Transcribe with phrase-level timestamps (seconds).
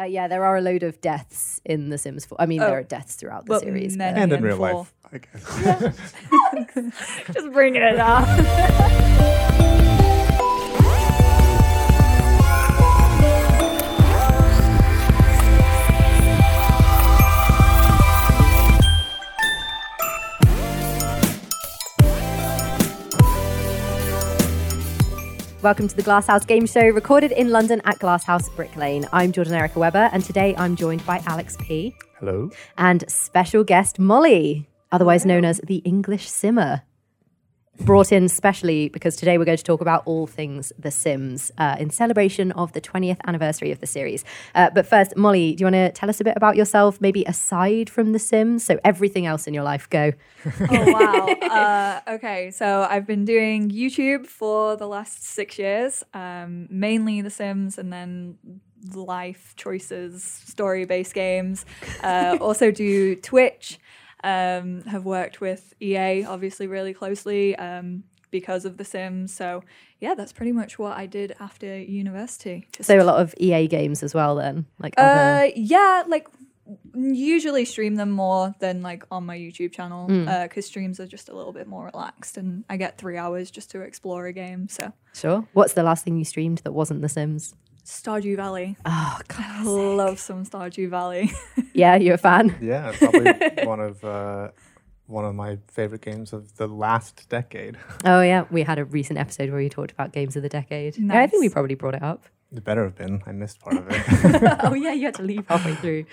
[0.00, 2.40] Uh, yeah, there are a load of deaths in The Sims 4.
[2.40, 2.66] I mean, Oh.
[2.66, 3.96] there are deaths throughout the But series.
[3.96, 4.14] many.
[4.14, 4.72] but- and in real four.
[4.72, 6.00] life, I guess.
[7.34, 8.26] Just bringing it up.
[25.62, 29.06] Welcome to the Glasshouse Game Show, recorded in London at Glasshouse Brick Lane.
[29.12, 31.94] I'm Jordan Erica Webber, and today I'm joined by Alex P.
[32.18, 32.48] Hello.
[32.78, 36.80] and special guest Molly, otherwise known as the English Simmer.
[37.78, 41.76] Brought in specially because today we're going to talk about all things The Sims uh,
[41.78, 44.22] in celebration of the 20th anniversary of the series.
[44.54, 47.24] Uh, but first, Molly, do you want to tell us a bit about yourself, maybe
[47.24, 48.64] aside from The Sims?
[48.64, 50.12] So, everything else in your life, go.
[50.70, 51.26] Oh wow.
[51.26, 57.30] Uh, okay, so I've been doing YouTube for the last six years, um, mainly The
[57.30, 58.36] Sims, and then
[58.94, 61.64] life choices, story-based games.
[62.02, 63.78] Uh, also do Twitch.
[64.22, 69.32] Um, have worked with EA obviously really closely um, because of The Sims.
[69.34, 69.62] So
[69.98, 72.66] yeah, that's pretty much what I did after university.
[72.72, 74.66] Just So, a lot of EA games as well, then.
[74.78, 75.46] Like, Uh, other.
[75.56, 76.26] yeah, like
[76.94, 81.34] usually stream them more than like on my YouTube channel because streams are just a
[81.34, 84.68] little bit more relaxed, and I get three hours just to explore a game.
[84.68, 85.46] So Sure.
[85.52, 87.54] What's the last thing you streamed that wasn't The Sims?
[87.90, 91.32] Stardew Valley, Oh, I love some Stardew Valley.
[91.74, 92.56] yeah, you're a fan?
[92.60, 93.32] Yeah, probably
[93.64, 94.50] one of uh,
[95.06, 97.76] one of my favorite games of the last decade.
[98.04, 98.44] Oh, yeah.
[98.50, 100.96] We had a recent episode where we talked about games of the decade.
[100.98, 102.26] Yeah, I think we probably brought it up.
[102.52, 103.22] It better have been.
[103.26, 104.58] I missed part of it.
[104.64, 106.04] oh yeah, you had to leave halfway through.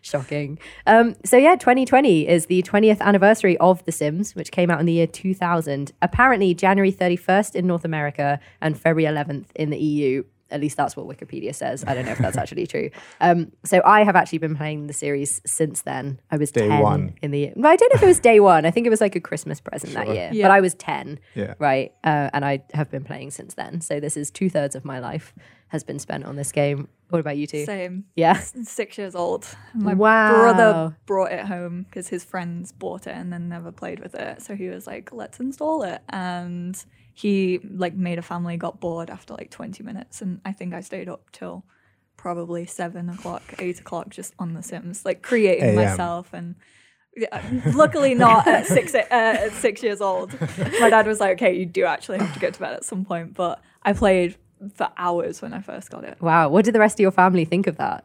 [0.00, 0.58] Shocking.
[0.86, 4.86] Um, so yeah, 2020 is the 20th anniversary of The Sims, which came out in
[4.86, 5.92] the year 2000.
[6.00, 10.24] Apparently, January 31st in North America and February 11th in the EU.
[10.50, 11.84] At least that's what Wikipedia says.
[11.86, 12.90] I don't know if that's actually true.
[13.20, 16.20] Um, so I have actually been playing the series since then.
[16.30, 17.14] I was Day 10 one.
[17.22, 17.52] in the year.
[17.56, 18.64] Well, I don't know if it was day one.
[18.64, 20.30] I think it was like a Christmas present that year.
[20.32, 20.44] Yeah.
[20.44, 21.54] But I was 10 yeah.
[21.58, 21.92] right?
[22.04, 23.80] Uh, and I have been playing since then.
[23.80, 25.34] So this is two thirds of my life
[25.68, 26.88] has been spent on this game.
[27.10, 27.64] What about you two?
[27.64, 28.04] Same.
[28.14, 28.38] Yeah.
[28.40, 29.46] Six years old.
[29.74, 30.28] My Wow.
[30.40, 34.42] brother brought it home because his friends bought it and then never played with it.
[34.42, 36.76] So he was like, "Let's install it," and
[37.14, 40.80] he like made a family, got bored after like 20 minutes, and I think I
[40.80, 41.64] stayed up till
[42.16, 46.54] probably seven o'clock, eight o'clock, just on The Sims, like creating myself and.
[47.18, 50.38] Yeah, luckily not at six uh, at six years old.
[50.80, 53.06] My dad was like, "Okay, you do actually have to go to bed at some
[53.06, 54.36] point." But I played
[54.74, 56.20] for hours when I first got it.
[56.20, 56.48] Wow.
[56.48, 58.04] What did the rest of your family think of that?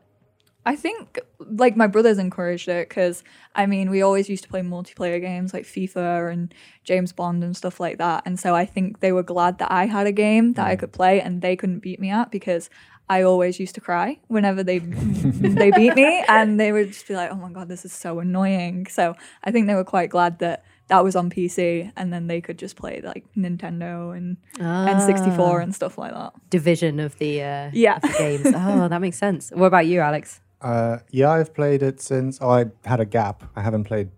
[0.65, 3.23] I think like my brothers encouraged it because
[3.55, 6.53] I mean we always used to play multiplayer games like FIFA and
[6.83, 9.87] James Bond and stuff like that, and so I think they were glad that I
[9.87, 10.79] had a game that I mm.
[10.79, 12.69] could play and they couldn't beat me at because
[13.09, 17.15] I always used to cry whenever they they beat me, and they would just be
[17.15, 20.39] like, "Oh my god, this is so annoying." So I think they were quite glad
[20.39, 25.63] that that was on PC, and then they could just play like Nintendo and N64
[25.63, 26.33] and stuff like that.
[26.49, 27.95] Division of the, uh, Yeah.
[27.95, 28.47] of the games.
[28.55, 29.49] Oh, that makes sense.
[29.53, 30.41] What about you, Alex?
[30.61, 32.37] Uh, yeah, I've played it since.
[32.41, 33.43] Oh, I had a gap.
[33.55, 34.09] I haven't played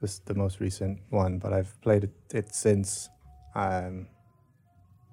[0.00, 3.08] this the most recent one, but I've played it, it since
[3.54, 4.06] um,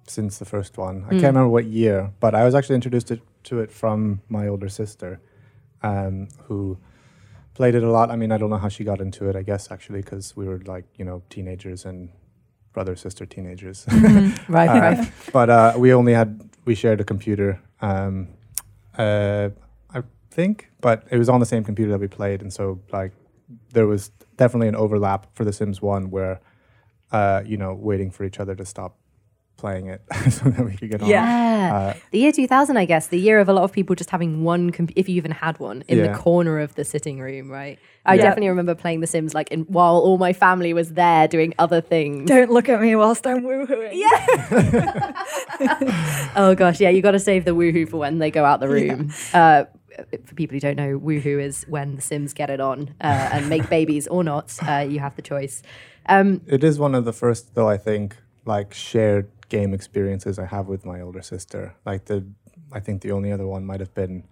[0.07, 1.03] since the first one.
[1.06, 4.47] I can't remember what year, but I was actually introduced to, to it from my
[4.47, 5.19] older sister,
[5.84, 6.78] um, who
[7.59, 8.09] played it a lot.
[8.09, 9.36] I mean, I don't know how she got into it.
[9.36, 12.09] I guess actually because we were like you know teenagers and
[12.75, 13.86] brother sister teenagers.
[14.58, 15.12] Right, Uh, right.
[15.34, 16.30] but uh, we only had
[16.66, 17.50] we shared a computer.
[17.81, 18.28] Um,
[18.98, 19.50] uh,
[19.98, 20.00] I
[20.31, 23.12] think, but it was on the same computer that we played, and so like
[23.74, 26.40] there was definitely an overlap for The Sims One where
[27.12, 28.92] uh, you know waiting for each other to stop
[29.59, 31.09] playing it so that we could get on.
[31.09, 31.20] Yeah.
[31.59, 31.75] Yeah.
[31.75, 34.44] Uh, the year 2000, I guess, the year of a lot of people just having
[34.44, 36.08] one, comp- if you even had one, in Yeah.
[36.08, 37.78] the corner of the sitting room, right?
[38.06, 38.24] I Yeah.
[38.24, 41.81] definitely remember playing The Sims like in, while all my family was there doing other
[41.81, 42.28] things.
[42.30, 43.92] Don't look at me whilst I'm woohooing.
[43.94, 45.24] Yeah.
[46.36, 48.69] Oh gosh, yeah, you got to save the woohoo for when they go out the
[48.69, 49.12] room.
[49.34, 49.66] Uh,
[50.25, 53.50] for people who don't know, woohoo is when the Sims get it on uh, and
[53.50, 54.57] make babies or not.
[54.66, 55.62] Uh, you have the choice.
[56.07, 57.68] Um, It is one of the first, though.
[57.68, 61.75] I think like shared game experiences I have with my older sister.
[61.86, 62.25] Like the,
[62.72, 64.24] I think the only other one might have been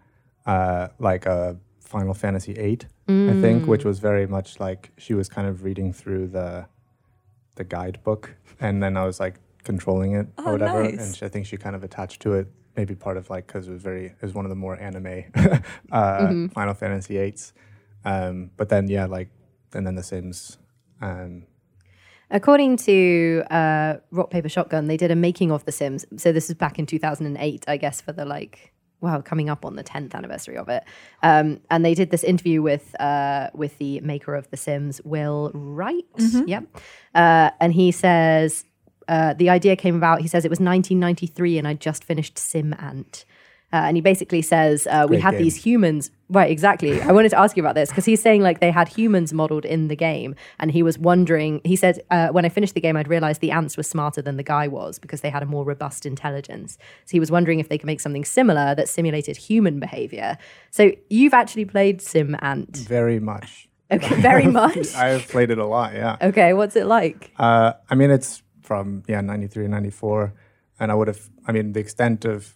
[0.46, 2.80] uh, like a Final Fantasy VIII.
[3.10, 6.66] I think, which was very much like she was kind of reading through the,
[7.56, 10.84] the guidebook, and then I was like controlling it Oh, or whatever.
[10.84, 11.00] nice.
[11.08, 12.48] And she, I think she kind of attached to it.
[12.76, 15.24] Maybe part of like because it was very, it was one of the more anime
[15.92, 17.54] uh, Final Fantasy VIIIs.
[18.06, 19.30] Um, but then yeah, like,
[19.74, 20.58] and then The Sims.
[21.02, 21.44] Um,
[22.30, 26.06] According to uh, Rock Paper Shotgun, they did a making of The Sims.
[26.18, 29.76] So this is back in 2008, I guess, for the like well, coming up on
[29.76, 30.84] the 10th anniversary of it.
[31.22, 35.52] Um, and they did this interview with uh, with the maker of The Sims, Will
[35.54, 36.06] Wright.
[36.48, 36.64] Yep.
[37.14, 38.66] Uh, and he says
[39.08, 40.22] uh, the idea came about.
[40.22, 43.24] He says it was 1993, and I just finished SimAnt.
[43.74, 45.42] Uh, and he basically says uh, we Great had game.
[45.44, 46.10] these humans.
[46.30, 47.02] Right, exactly.
[47.02, 49.66] I wanted to ask you about this because he's saying like they had humans modeled
[49.66, 51.60] in the game, and he was wondering.
[51.66, 54.38] He said uh, when I finished the game, I'd realized the ants were smarter than
[54.38, 56.78] the guy was because they had a more robust intelligence.
[57.06, 60.38] So he was wondering if they could make something similar that simulated human behavior.
[60.72, 63.68] So you've actually played SimAnt, Very much.
[63.92, 64.96] okay, very much.
[64.96, 66.16] I've played it a lot, yeah.
[66.22, 67.32] Okay, what's it like?
[67.38, 70.34] Uh, I mean, it's from, yeah, 93, 94.
[70.80, 72.54] And I would have, I mean, the extent of,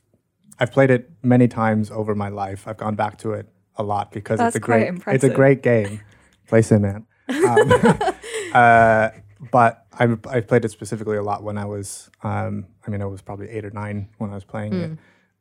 [0.62, 2.68] I've played it many times over my life.
[2.68, 3.48] I've gone back to it
[3.78, 6.02] a lot because That's it's a great, it's a great game.
[6.48, 7.08] Play Sim, man.
[7.28, 7.72] Um,
[8.54, 9.10] uh,
[9.52, 13.06] but I, I played it specifically a lot when I was, um, I mean, I
[13.06, 14.92] was probably eight or nine when I was playing it.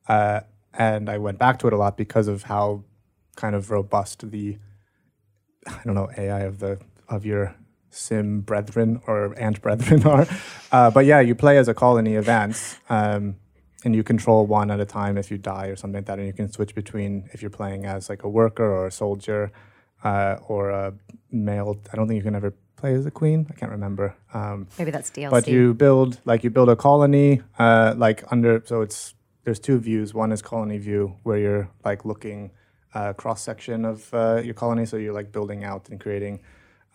[0.08, 0.40] Uh,
[0.72, 2.84] and I went back to it a lot because of how
[3.36, 4.56] kind of robust the,
[5.66, 6.80] I don't know, AI of the
[7.10, 7.54] of your
[7.90, 10.26] sim brethren or ant brethren are.
[10.72, 13.36] Uh, but yeah, you play as a colony of ants, um,
[13.84, 16.26] and you control one at a time if you die or something like that, and
[16.26, 19.52] you can switch between if you're playing as like a worker or a soldier
[20.04, 20.92] uh, or a
[21.30, 21.78] male.
[21.92, 23.46] I don't think you can ever play as a queen.
[23.50, 24.16] I can't remember.
[24.32, 25.30] Um, Maybe that's DLC.
[25.30, 29.78] but you build like you build a colony uh, like under so it's there's two
[29.78, 32.50] views one is colony view where you're like looking
[32.94, 36.40] uh, cross section of uh, your colony so you're like building out and creating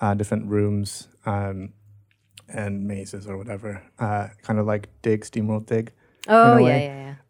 [0.01, 1.73] uh, different rooms um,
[2.49, 5.91] and mazes or whatever uh, kind of like dig SteamWorld Dig
[6.27, 6.79] oh yeah, yeah,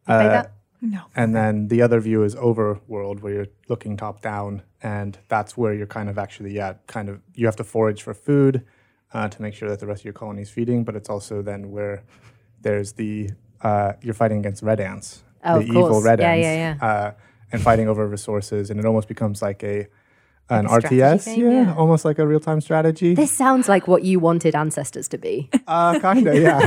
[0.08, 0.14] yeah.
[0.14, 0.52] Uh, that?
[0.82, 1.02] No.
[1.16, 5.74] and then the other view is overworld where you're looking top down and that's where
[5.74, 8.64] you're kind of actually yeah kind of you have to forage for food
[9.14, 11.42] uh, to make sure that the rest of your colony is feeding but it's also
[11.42, 12.04] then where
[12.62, 13.32] there's the
[13.62, 16.06] uh, you're fighting against red ants Oh, the of evil course.
[16.06, 17.12] red Yeah, ants yeah, Uh,
[17.52, 19.88] and fighting over resources and it almost becomes like a
[20.50, 21.74] an Like RTS game, yeah, yeah.
[21.76, 25.50] almost like a real-time strategy This sounds like what you wanted ancestors to be.
[25.68, 26.60] uh, kind of, yeah.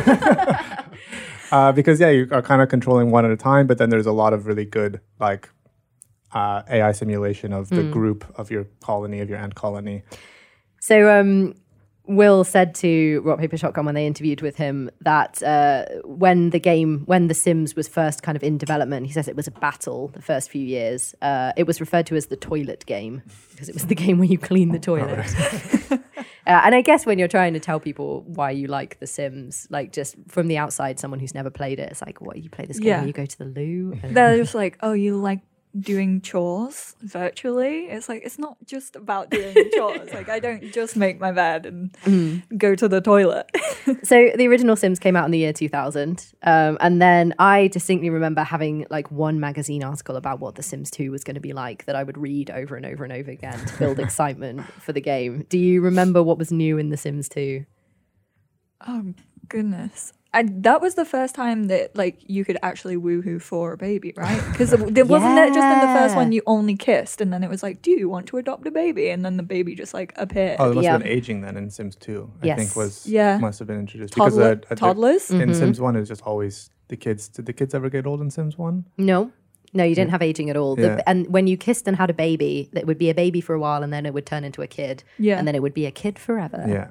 [1.53, 4.06] uh, because yeah, you are kind of controlling one at a time, but then there's
[4.06, 5.49] a lot of really good like
[6.33, 10.03] uh, AI simulation of the group of your colony of your ant colony.
[10.81, 11.55] So um,
[12.09, 16.59] Will said to Rock Paper Shotgun when they interviewed with him that uh, when the
[16.59, 19.50] game, when The Sims was first kind of in development, he says it was a
[19.50, 21.15] battle the first few years.
[21.21, 24.29] Uh, it was referred to as the toilet game because it was the game where
[24.29, 25.27] you clean the toilet.
[26.49, 29.67] Uh, and I guess when you're trying to tell people why you like The Sims,
[29.69, 32.65] like just from the outside, someone who's never played it, it's like, what you play
[32.65, 33.05] this game Yeah.
[33.05, 33.99] you go to the loo?
[34.03, 35.41] And They're just like, oh, you like
[35.79, 37.87] doing chores virtually?
[37.87, 40.12] It's like, it's not just about doing chores.
[40.12, 43.50] Like, I don't just make my bed and go to the toilet.
[44.03, 48.11] So the original Sims came out in the year 2000, um, and then I distinctly
[48.11, 51.55] remember having like one magazine article about what The Sims 2 was going to be
[51.55, 54.93] like that I would read over and over and over again to build excitement for
[54.93, 55.47] the game.
[55.49, 57.64] Do you remember what was new in The Sims 2?
[58.87, 59.14] oh,
[59.49, 60.12] goodness.
[60.38, 64.12] And that was the first time that like you could actually woohoo for a baby,
[64.17, 64.40] right?
[64.52, 67.50] Because there wasn't that just in the first one you only kissed, and then it
[67.50, 69.11] was like, do you want to adopt a baby?
[69.11, 70.56] And then the baby just like appeared.
[70.61, 72.31] Oh, it must have been aging then in Sims 2.
[72.43, 72.58] I Yes.
[72.58, 73.38] think was Yeah.
[73.38, 75.31] must have been introduced Toddler- because uh, uh, toddlers.
[75.31, 77.29] in Sims 1 is just always the kids.
[77.29, 78.85] Did the kids ever get old in Sims 1?
[78.96, 79.32] No.
[79.75, 80.76] No, you didn't have aging at all.
[80.76, 81.02] The- Yeah.
[81.06, 83.61] and when you kissed and had a baby, it would be a baby for a
[83.61, 85.04] while and then it would turn into a kid.
[85.18, 85.37] Yeah.
[85.38, 86.64] And then it would be a kid forever.
[86.66, 86.88] Yeah.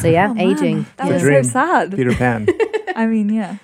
[0.00, 0.86] So, yeah, Oh, aging.
[0.96, 1.44] That was Dream.
[1.44, 1.94] so sad.
[1.96, 2.46] Peter Pan.
[2.96, 3.56] I mean, yeah.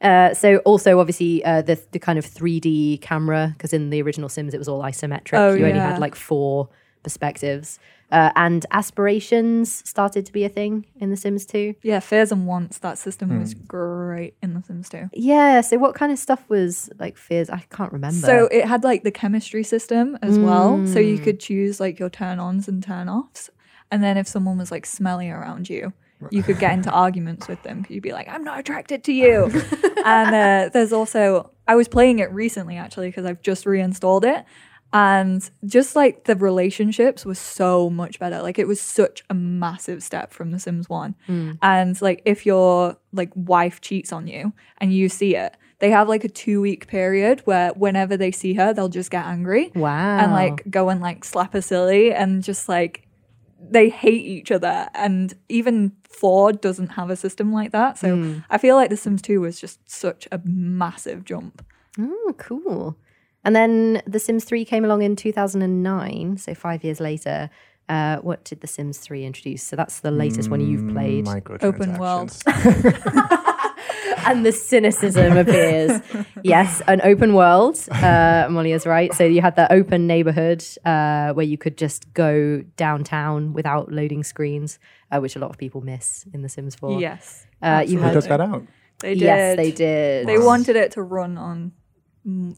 [0.00, 4.30] Uh, so also obviously uh, the the kind of 3D camera because in the original
[4.30, 5.34] Sims it was all isometric.
[5.38, 6.70] Oh, you only had like four
[7.02, 7.78] perspectives,
[8.10, 11.74] uh, and aspirations started to be a thing in The Sims 2.
[11.82, 12.78] Yeah, fears and wants.
[12.78, 15.10] That system was great in The Sims 2.
[15.12, 15.60] Yeah.
[15.60, 17.50] So what kind of stuff was like fears?
[17.50, 18.26] I can't remember.
[18.26, 20.86] So it had like the chemistry system as well.
[20.86, 23.50] So you could choose like your turn ons and turn offs.
[23.90, 25.92] And then if someone was like smelly around you,
[26.30, 27.86] you could get into arguments with them.
[27.88, 29.44] You'd be like, I'm not attracted to you.
[30.04, 34.44] and uh, there's also, I was playing it recently actually because I've just reinstalled it.
[34.92, 38.42] And just like the relationships was so much better.
[38.42, 41.14] Like it was such a massive step from The Sims 1.
[41.62, 46.08] And like if your like wife cheats on you and you see it, they have
[46.08, 50.18] like a two week period where whenever they see her, they'll just get angry wow.
[50.18, 53.06] and like go and like slap her silly and just like
[53.70, 54.88] they hate each other.
[54.94, 57.98] And even four doesn't have a system like that.
[57.98, 61.64] So I feel like The Sims 2 was just such a massive jump.
[61.98, 62.96] Oh, cool.
[63.44, 67.50] And then The Sims 3 came along in 2009, so five years later.
[67.88, 69.64] Uh, what did The Sims 3 introduce?
[69.64, 71.26] So that's the latest one you've played.
[71.64, 72.36] Open world.
[74.18, 76.00] and the cynicism appears.
[76.42, 77.78] Yes, an open world.
[77.90, 79.12] Uh, is right.
[79.14, 84.22] So you had the open neighborhood uh, where you could just go downtown without loading
[84.22, 84.78] screens,
[85.10, 87.00] uh, which a lot of people miss in The Sims 4.
[87.00, 87.46] Yes.
[87.62, 88.66] Uh, you Who had took that out?
[89.00, 89.22] They did.
[89.22, 90.26] yes, they did.
[90.28, 91.72] They wanted it to run on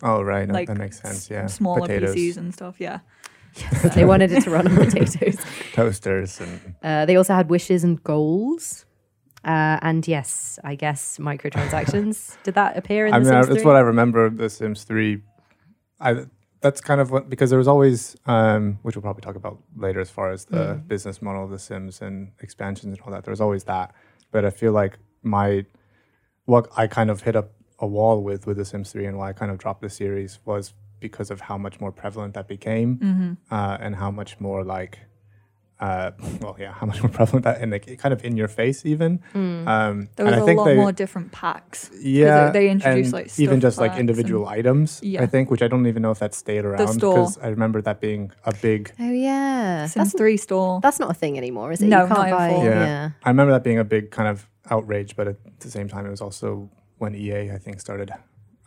[0.02, 0.49] Oh, right.
[0.49, 1.30] no, like that makes sense.
[1.30, 1.47] Yeah.
[1.47, 2.76] smaller Potatoes, PCs and stuff.
[2.80, 2.99] Yeah.
[3.94, 5.37] they wanted it to run on potatoes.
[5.73, 8.87] toasters, and Uh, they also had wishes and goals.
[9.44, 12.37] Uh, and yes, I guess microtransactions.
[12.44, 13.54] Did that appear in I The mean, I- Sims 3?
[13.54, 14.30] that's what I remember.
[14.30, 15.22] The Sims Three.
[16.00, 16.26] I
[16.61, 19.99] that's kind of what because there was always, um, which we'll probably talk about later,
[20.00, 20.87] as far as the Mm.
[20.88, 23.25] business model of The Sims and expansions and all that.
[23.25, 23.92] There was always that,
[24.30, 25.64] but I feel like my
[26.44, 29.30] what I kind of hit up a wall with with The Sims Three and why
[29.30, 32.99] I kind of dropped the series was because of how much more prevalent that became,
[32.99, 33.32] Mm-hmm.
[33.52, 35.00] uh, and how much more like.
[35.82, 38.86] Uh, well, yeah, how much more prevalent that and like kind of in your face
[38.86, 39.18] even.
[39.34, 39.66] Mm.
[39.66, 41.90] Um, There was and I a think lot they, more different packs.
[42.00, 45.00] yeah, they, they introduced and like even just like individual and- items.
[45.02, 45.22] Yeah.
[45.24, 48.00] I think, which I don't even know if that stayed around because I remember that
[48.00, 48.92] being a big.
[49.00, 49.86] oh, yeah.
[49.86, 50.78] Sims That's, Three store.
[50.82, 51.88] that's not a thing anymore, is it?
[51.88, 52.50] No, you can't not buy.
[52.50, 52.62] Yeah.
[52.64, 53.10] yeah.
[53.24, 56.10] I remember that being a big kind of outrage, but at the same time, it
[56.10, 58.12] was also when EA I think started.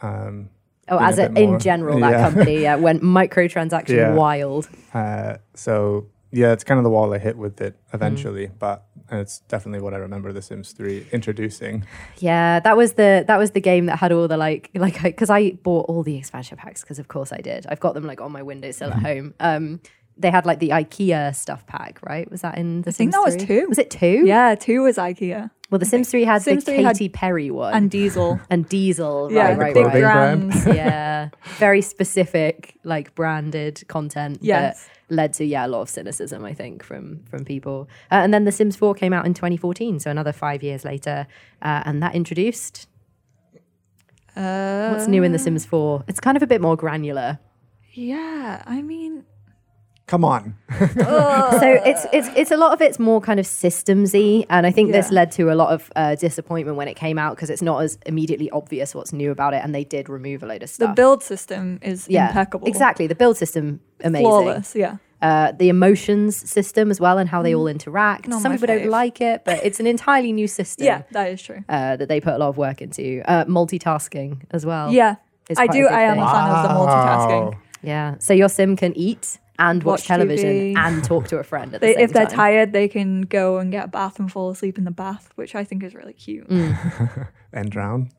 [0.02, 0.50] Um,
[0.88, 2.30] Oh, as a a, in general, that Yeah.
[2.30, 4.14] company yeah, went microtransaction Yeah.
[4.14, 4.70] wild.
[4.94, 7.68] uh, so yeah, it's kind of the wall I hit with Mm.
[7.68, 11.86] it eventually, but it's definitely what I remember The Sims 3 introducing.
[12.18, 15.30] Yeah, that was the that was the game that had all the like like because
[15.30, 17.66] I, bought all the expansion packs because of course I did.
[17.70, 19.06] I've got them like on my windowsill Mm-hmm.
[19.06, 19.34] at home.
[19.40, 19.80] Um,
[20.18, 22.30] they had like the IKEA stuff pack, right?
[22.32, 23.66] Was that in the I think Sims that was two.
[23.68, 24.24] Was it two?
[24.26, 27.52] Yeah, two was IKEA Well, the Sims 3 had Sims the 3 had- Katy Perry
[27.52, 28.40] one and Diesel.
[28.50, 29.30] and Diesel.
[29.32, 30.38] yeah, right, the right, big right.
[30.40, 30.66] Brands.
[30.68, 34.88] yeah, very specific, like branded content Yes.
[35.10, 37.88] Led to yeah a lot of cynicism, I think, from from people.
[38.12, 41.28] Uh, and then The Sims 4 came out in 2014, so another five years later,
[41.62, 42.88] uh, and that introduced
[44.36, 46.04] Uh, what's new in The Sims 4.
[46.08, 47.40] It's kind of a bit more granular.
[47.94, 49.24] Yeah, I mean,
[50.08, 50.56] Come on.
[50.72, 54.92] so it's it's it's a lot of it's more kind of systemsy, and I think
[54.92, 57.82] this led to a lot of uh, disappointment when it came out because it's not
[57.82, 60.90] as immediately obvious what's new about it, and they did remove a load of stuff.
[60.90, 62.68] the build system is yeah, impeccable.
[62.68, 64.28] Exactly, the build system amazing.
[64.28, 64.98] Flawless, yeah.
[65.24, 68.28] uh, the emotions system as well and how they all interact.
[68.28, 71.32] Not Some my people don't like it, but it's an entirely new system Yeah, that
[71.32, 71.64] is true.
[71.68, 73.24] uh, that they put a lot of work into.
[73.26, 74.92] Uh, multitasking as well.
[74.94, 75.16] Yeah,
[75.58, 75.88] I do.
[75.88, 76.24] I am thing.
[76.24, 77.60] a fan of the multitasking.
[77.82, 78.16] Yeah.
[78.20, 80.78] So your sim can eat and watch, Watch television TV.
[80.78, 82.36] and talk to a friend at the They, same if they're time.
[82.36, 85.56] tired, they can go and get a bath and fall asleep in the bath, which
[85.56, 86.48] I think is really cute.
[86.50, 87.28] Mm.
[87.54, 88.10] And drown.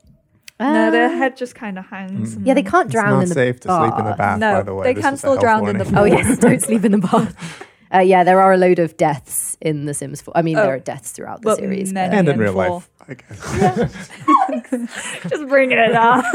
[0.59, 2.37] no, their Uh, head just kind of hangs.
[2.37, 4.19] and yeah, they can't It's drown not in the safe to sleep in the bath.
[4.19, 4.85] bath, No, by the way.
[4.95, 5.99] they can is still health drown in the warning.
[5.99, 7.63] Oh yes, don't sleep in the bath.
[7.95, 10.37] Uh, yeah, there are a load of deaths in The Sims 4.
[10.37, 11.93] I mean, Oh, there are deaths throughout the series.
[11.93, 14.11] And in real life, I guess.
[15.29, 16.25] just bringing it up.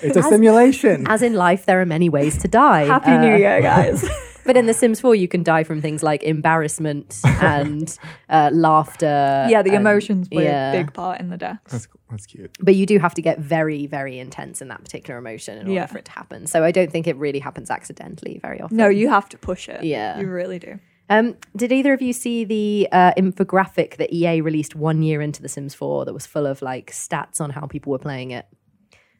[0.00, 1.06] It's a simulation.
[1.08, 2.84] As in life, there are many ways to die.
[2.84, 4.04] Happy Uh, New Year, guys.
[4.44, 7.98] But in The Sims 4, you can die from things like embarrassment and
[8.30, 9.46] uh, laughter.
[9.50, 10.72] yeah, the and- emotions play yeah.
[10.72, 11.70] a big part in the deaths.
[11.70, 12.56] That's, that's cute.
[12.58, 15.72] But you do have to get very, very intense in that particular emotion in order
[15.74, 15.84] Yeah.
[15.86, 16.46] for it to happen.
[16.46, 18.78] So I don't think it really happens accidentally very often.
[18.78, 19.84] No, you have to push it.
[19.84, 20.18] Yeah.
[20.18, 20.78] you really do.
[21.10, 25.40] Um, did either of you see the uh, infographic that EA released one year into
[25.40, 28.46] The Sims 4 that was full of like stats on how people were playing it?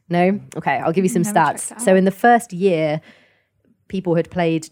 [0.09, 0.40] No?
[0.57, 1.80] Okay, I'll give you some Never stats.
[1.80, 3.00] So in the first year,
[3.88, 4.68] people had played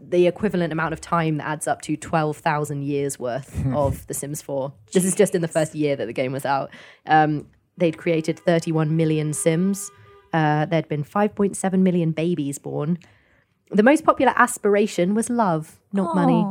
[0.00, 4.42] the equivalent amount of time that adds up to 12,000 years worth of The Sims
[4.42, 4.72] 4.
[4.92, 6.70] This is just in the first year that the game was out.
[7.06, 9.90] Um, they'd created 31 million Sims.
[10.32, 12.98] Uh, there'd been 5.7 million babies born.
[13.70, 16.44] The most popular aspiration was love, not money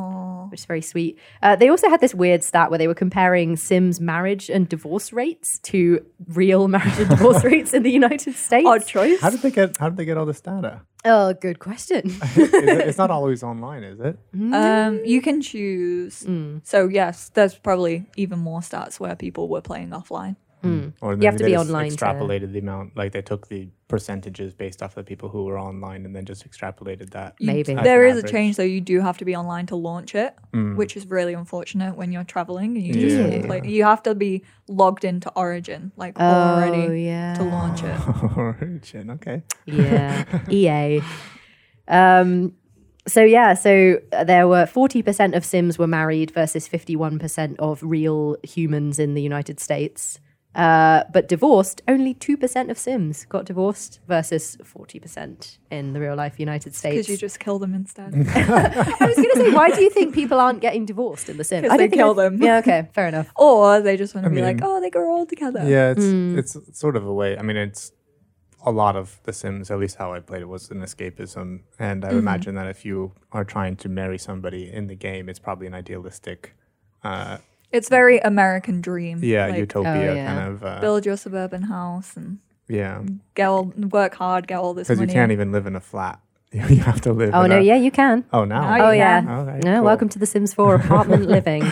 [0.54, 1.18] which is very sweet.
[1.42, 5.12] Uh, they also had this weird stat where they were comparing Sims marriage and divorce
[5.12, 8.68] rates to real marriage and divorce rates in the United States.
[8.68, 9.20] Odd choice.
[9.20, 9.78] How did they get?
[9.78, 10.82] How did they get all this data?
[11.06, 12.04] Oh, good question.
[12.36, 14.18] It, it's not always online, is it?
[14.34, 16.22] Um, you can choose.
[16.24, 16.62] Mm.
[16.64, 20.36] So yes, there's probably even more stats where people were playing offline.
[21.02, 23.48] Or You have to they be just online to- Extrapolated the amount, like they took
[23.50, 27.36] the percentages based off the people who were online, and then just extrapolated that.
[27.40, 27.74] Maybe.
[27.74, 28.64] as there an is a change though.
[28.64, 32.24] You do have to be online to launch it, which is really unfortunate when you're
[32.24, 32.76] traveling.
[32.78, 33.48] You just Yeah.
[33.48, 37.34] like you have to be logged into Origin like oh, already yeah.
[37.36, 38.38] to launch it.
[38.38, 39.44] Origin, okay.
[39.66, 41.02] Yeah, EA.
[41.88, 42.54] Um,
[43.06, 47.60] so yeah, so uh, there were forty percent of Sims were married versus fifty-one percent
[47.60, 50.20] of real humans in the United States.
[50.56, 56.40] Uh, but divorced, only 2% of Sims got divorced versus 40% in the real life
[56.40, 56.94] United States.
[56.96, 58.14] Because you just kill them instead.
[58.36, 61.44] I was going to say, why do you think people aren't getting divorced in The
[61.44, 61.64] Sims?
[61.68, 62.42] 'Cause I they don't kill I- them.
[62.44, 63.32] Yeah, okay, fair enough.
[63.36, 65.64] or they just want to I be like, oh, they grow old together.
[65.68, 66.38] Yeah, it's Mm.
[66.38, 67.36] it's sort of a way.
[67.38, 67.92] I mean, it's
[68.66, 69.72] a lot of The Sims.
[69.72, 72.18] At least how I played it was an escapism, and I Mm-hmm.
[72.20, 75.74] imagine that if you are trying to marry somebody in the game, it's probably an
[75.74, 76.54] idealistic,
[77.04, 77.38] uh,
[77.74, 79.20] It's very American dream.
[79.24, 80.28] yeah, Like, utopia Oh, yeah.
[80.28, 80.64] kind of.
[80.64, 82.38] Uh, Build your suburban house and
[82.70, 83.02] yeah,
[83.36, 83.66] get all,
[84.00, 85.00] work hard, get all this stuff.
[85.00, 86.20] because you can't even live in a flat.
[86.54, 87.32] you have to live.
[87.34, 88.24] Oh, in no, a, yeah, you can.
[88.32, 88.62] Oh, now.
[88.78, 89.22] Now Oh, you yeah.
[89.22, 89.30] can.
[89.30, 89.86] Okay, Yeah, cool.
[89.86, 91.64] welcome to The Sims 4 apartment living.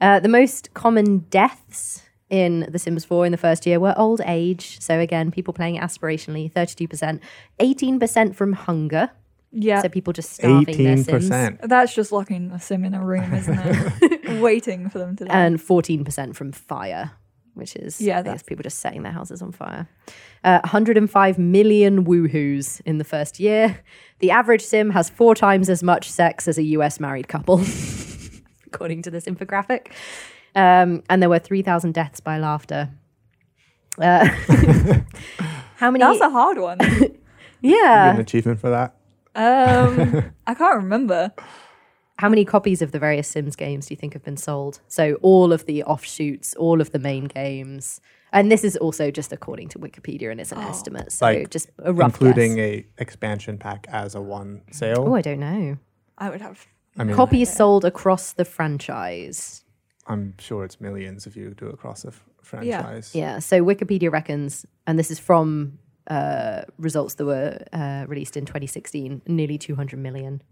[0.00, 4.22] Uh, the most common deaths in The Sims 4 in the first year were old
[4.24, 4.80] age.
[4.80, 7.20] So, again, people playing aspirationally, 32%,
[7.60, 9.10] 18% from hunger.
[9.52, 9.82] Yeah.
[9.82, 11.08] So, people just starving their Eighteen Sims.
[11.08, 11.60] percent.
[11.62, 14.40] That's just locking a sim in a room, isn't it?
[14.42, 15.32] Waiting for them to die.
[15.34, 17.12] And 14% from fire,
[17.54, 19.88] which is, Yeah, I guess, that's- people just setting their houses on fire.
[20.44, 23.80] Uh, 105 million woohoos in the first year.
[24.18, 27.60] The average Sim has four times as much sex as a US married couple,
[28.66, 29.88] according to this infographic.
[30.54, 32.90] Um, and there were 3,000 deaths by laughter.
[33.98, 34.26] Uh,
[35.76, 36.04] how many?
[36.04, 36.78] That's a hard one.
[36.78, 37.18] Get an
[37.62, 38.16] yeah.
[38.18, 38.95] achievement for that.
[39.36, 41.32] Um, I can't remember.
[42.18, 44.80] How many copies of the various Sims games do you think have been sold?
[44.88, 48.00] So all of the offshoots, all of the main games.
[48.32, 51.12] And this is also just according to Wikipedia and it's an estimate.
[51.12, 52.64] So Like, just a rough including guess.
[52.64, 55.04] a expansion pack as a one sale.
[55.06, 55.76] Oh, I don't know.
[56.18, 56.66] I would have.
[56.98, 59.64] I mean, Copies sold across the franchise.
[60.06, 63.10] I'm sure it's millions if you do across a f- franchise.
[63.14, 63.32] Yeah.
[63.34, 63.38] Yeah.
[63.40, 65.78] So Wikipedia reckons, and this is from
[66.08, 70.42] uh, results that were uh, released in 2016, nearly 200 million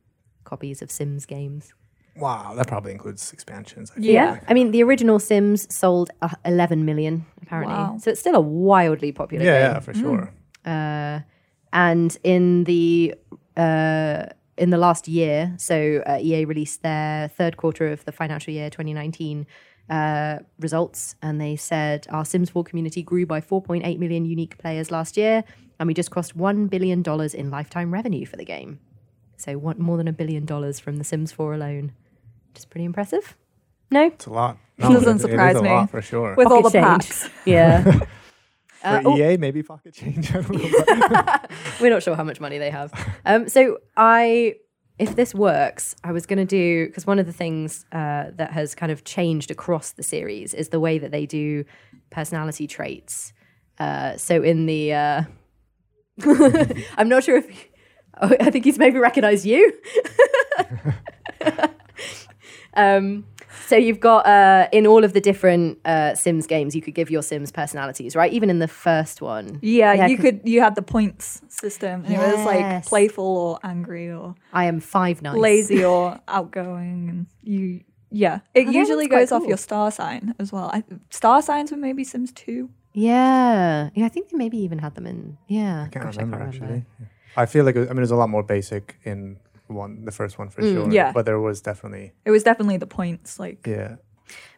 [0.44, 1.73] copies of Sims games.
[2.16, 3.90] Wow, that probably includes expansions.
[3.96, 4.30] I Yeah.
[4.32, 4.42] like.
[4.50, 7.75] I mean, the original Sims sold uh, 11 million, apparently.
[7.75, 7.99] Wow.
[7.99, 9.73] So it's still a wildly popular Yeah, game.
[9.75, 10.32] yeah, for sure.
[10.64, 11.20] Uh,
[11.73, 13.14] and in the
[13.56, 18.52] uh, in the last year, so uh, EA released their third quarter of the financial
[18.54, 19.46] year 2019
[19.90, 24.90] uh, results, and they said our Sims 4 community grew by 4.8 million unique players
[24.90, 25.44] last year,
[25.78, 28.80] and we just crossed one billion dollars in lifetime revenue for the game.
[29.36, 31.92] So one, more than a billion dollars from The Sims 4 alone,
[32.52, 33.36] which is pretty impressive.
[33.90, 34.56] No, It's a lot.
[34.78, 35.68] Doesn't it- it is surprise a me.
[35.68, 36.35] lot for sure.
[36.37, 37.20] With all the Pocket change.
[37.20, 37.30] packs.
[37.44, 37.82] yeah.
[37.82, 38.06] for
[38.82, 40.30] Uh, oh, EA, maybe pocket change.
[40.35, 41.37] I don't know.
[41.80, 42.92] We're not sure how much money they have.
[43.24, 44.56] Um, so I,
[44.98, 48.52] if this works, I was going to do because one of the things uh, that
[48.52, 51.64] has kind of changed across the series is the way that they do
[52.11, 53.33] personality traits.
[53.78, 55.22] Uh, so in the, uh,
[56.96, 57.68] I'm not sure if.
[58.20, 59.72] Oh, I think he's maybe recognized you.
[62.74, 63.24] um,
[63.66, 67.10] so you've got uh, in all of the different uh, Sims games, you could give
[67.10, 68.32] your Sims personalities, right?
[68.32, 70.40] Even in the first one, Yeah, Yeah, you 'cause- could.
[70.44, 74.80] You had the points system, and it was like playful or angry or I am
[74.80, 75.36] five nice.
[75.36, 77.80] lazy or outgoing, and you.
[78.10, 80.70] Yeah, it Oh, that usually one's quite goes off your star sign as well.
[80.72, 82.70] I, star signs were maybe Sims two.
[82.92, 84.06] Yeah, yeah.
[84.06, 85.36] I think they maybe even had them in.
[85.48, 86.66] Yeah, I can't Gosh, remember I can't actually.
[86.66, 86.86] remember.
[87.36, 90.48] I feel like I mean, there's a lot more basic in one, the first one
[90.50, 90.87] for sure.
[90.87, 91.12] Mm, yeah.
[91.12, 93.38] but there was definitely It was definitely the points.
[93.38, 93.96] Like yeah.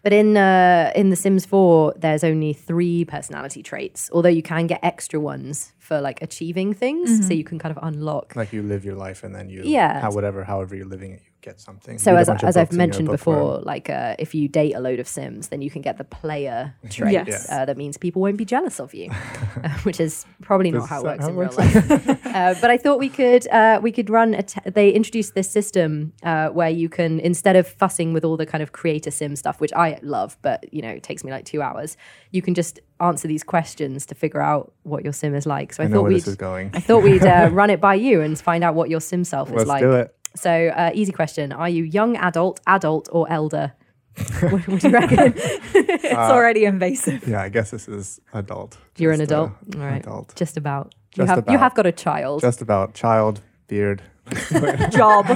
[0.03, 4.09] But in uh, in The Sims 4, there's only three personality traits.
[4.13, 7.83] Although you can get extra ones for like achieving things, so you can kind of
[7.83, 8.37] unlock.
[8.37, 10.01] Like you live your life and then you Yeah.
[10.01, 11.97] how, whatever however you're living it, you get something.
[11.99, 13.39] So as, as I've books in your mentioned book worm.
[13.39, 16.05] before, like uh, if you date a load of Sims, then you can get the
[16.05, 17.13] player trait.
[17.13, 17.51] Yes.
[17.51, 19.11] Uh, that means people won't be jealous of you,
[19.65, 22.27] uh, which is probably not how it works how in it real life.
[22.27, 24.35] uh, but I thought we could uh, we could run.
[24.35, 28.37] A t- they introduced this system uh, where you can instead of fussing with all
[28.37, 31.31] the kind of creator Sim stuff, which I love, but you know it takes me
[31.31, 31.97] like two hours.
[32.33, 35.73] You can just answer these questions to figure out what your Sim is like.
[35.73, 36.71] So I, I thought we'd this is going.
[36.75, 39.49] I thought we'd uh, run it by you and find out what your Sim self
[39.51, 39.81] is Let's like.
[39.81, 40.16] do it.
[40.37, 43.73] So, uh, easy question: Are you young adult, adult, or elder?
[44.51, 45.35] what, what do you reckon?
[45.37, 47.27] it's Uh, already invasive.
[47.29, 48.79] Yeah, I guess this is adult.
[48.97, 50.03] You're an Just, uh, adult, all right?
[50.03, 50.35] Adult.
[50.37, 50.95] Just about.
[51.17, 54.03] You Just have you have got a child Just about child beard.
[54.91, 55.27] Job.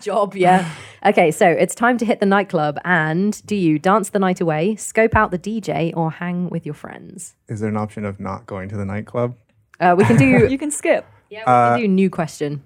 [0.00, 0.70] job, yeah.
[1.04, 2.78] Okay, so it's time to hit the nightclub.
[2.84, 6.74] And do you dance the night away, scope out the DJ, or hang with your
[6.74, 7.34] friends?
[7.48, 9.36] Is there an option of not going to the nightclub?
[9.80, 10.46] Uh, we can do.
[10.48, 11.04] you can skip.
[11.30, 12.62] yeah, we can do new question.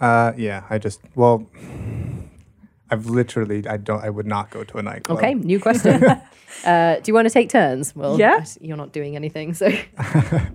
[0.00, 1.46] Uh, yeah, I just well,
[2.90, 5.18] I've literally I don't I would not go to a nightclub.
[5.18, 6.02] Okay, new question.
[6.64, 7.94] uh, do you want to take turns?
[7.94, 8.44] Well, Yeah.
[8.60, 9.70] You're not doing anything, so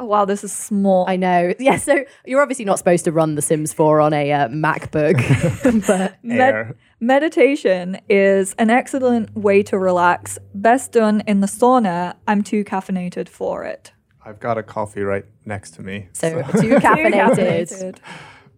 [0.00, 1.04] Oh wow, this is small.
[1.08, 1.54] I know.
[1.60, 5.86] Yeah, so you're obviously not supposed to run The Sims 4 on a uh, MacBook,
[5.86, 6.76] but Med- Air.
[7.00, 10.38] Meditation is an excellent way to relax.
[10.54, 12.16] Best done in the sauna.
[12.26, 13.92] I'm too caffeinated for it.
[14.24, 16.08] I've got a coffee right next to me.
[16.12, 17.98] So too Too caffeinated.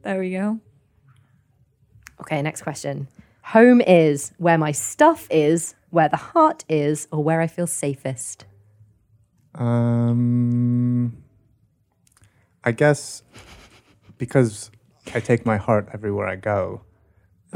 [0.02, 0.60] There we go.
[2.20, 3.08] Okay, next question.
[3.42, 8.44] Home is where my stuff is, where the heart is, or where I feel safest.
[9.54, 11.22] Um,
[12.64, 13.22] I guess
[14.18, 14.70] because
[15.14, 16.82] I take my heart everywhere I go,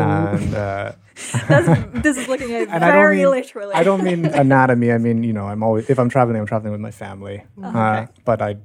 [0.00, 0.92] and uh,
[1.48, 3.74] That's, this is looking at it and I don't very mean literally.
[3.74, 4.90] I don't mean anatomy.
[4.92, 7.42] I mean you know I'm always if I'm traveling, I'm traveling with my family.
[7.62, 8.56] Uh, but I,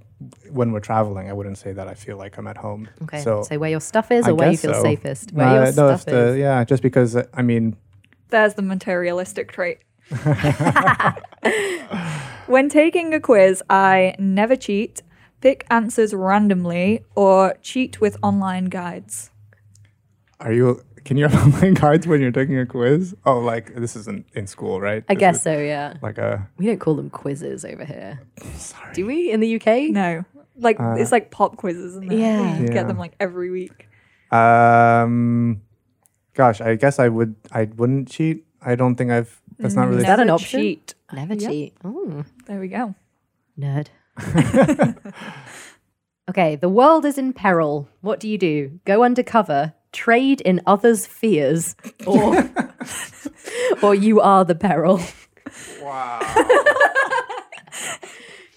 [0.50, 2.88] when we're traveling, I wouldn't say that I feel like I'm at home.
[3.04, 4.82] Okay, so so, where your stuff is, I or where you feel so.
[4.82, 5.34] safest?
[5.34, 6.38] Where Uh, your no, stuff the, is.
[6.38, 7.76] yeah, just because uh, I mean
[8.30, 9.80] There's the materialistic trait.
[12.48, 15.02] when taking a quiz, I never cheat,
[15.42, 19.32] pick answers randomly, or cheat with online guides.
[20.40, 20.85] Are you?
[21.06, 23.16] Can you have online cards when you're taking a quiz?
[23.26, 25.04] Oh, like this isn't in school, right?
[25.08, 25.94] I This guess is so, yeah.
[26.02, 28.20] Like a We don't call them quizzes over here.
[28.56, 28.94] sorry.
[28.94, 29.92] Do we in the UK?
[29.92, 30.26] No,
[30.58, 32.12] like Uh, it's like pop quizzes, isn't?
[32.12, 32.58] Yeah.
[32.58, 32.72] You Yeah.
[32.74, 33.88] get them like every week.
[34.32, 35.62] Um,
[36.34, 37.36] gosh, I guess I would.
[37.52, 38.46] I wouldn't cheat.
[38.62, 39.40] I don't think I've.
[39.60, 40.02] That's not really.
[40.04, 40.60] that an Never option?
[40.60, 40.96] Cheat.
[41.14, 41.50] Never Yep.
[41.52, 41.78] cheat.
[41.86, 42.96] Oh, There we go.
[43.58, 43.88] nerd.
[46.30, 47.88] okay, the world is in peril.
[48.02, 48.80] What do you do?
[48.86, 52.50] Go undercover, trade in others' fears, or
[53.82, 55.00] or you are the peril.
[55.82, 56.20] Wow.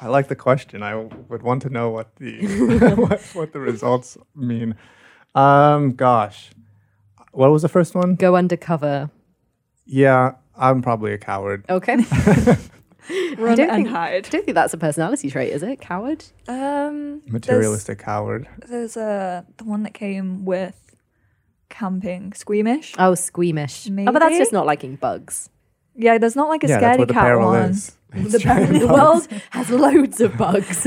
[0.00, 0.82] I like the question.
[0.82, 4.74] I would want to know what the what, what the results mean.
[5.34, 6.50] Um, gosh,
[7.32, 8.14] what was the first one?
[8.14, 9.10] Go undercover.
[9.86, 11.64] Yeah, I'm probably a coward.
[11.68, 11.96] Okay.
[13.38, 14.26] Run don't and think- hide.
[14.26, 15.80] I don't think that's a personality trait, is it?
[15.80, 16.24] Coward?
[16.46, 18.46] Um, Materialistic coward.
[18.66, 20.87] There's, there's a the one that came with
[21.68, 22.94] camping, squeamish.
[22.98, 23.88] Oh, squeamish.
[23.90, 25.50] Oh, but that's just not liking bugs.
[25.94, 27.70] Yeah, there's not like a yeah, scaredy what the cat one.
[27.70, 27.92] is.
[28.10, 28.38] The,
[28.80, 30.86] the world has loads of bugs.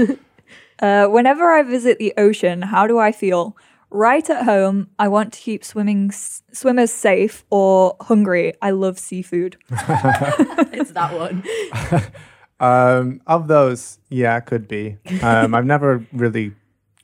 [0.80, 3.56] Uh, whenever I visit the ocean, how do I feel?
[3.92, 8.54] Right at home, I want to keep swimming s- swimmers safe or hungry.
[8.62, 9.58] I love seafood.
[9.70, 11.44] it's that one.
[12.60, 14.98] Um, of those, yeah, could be.
[15.22, 16.54] Um, I've never really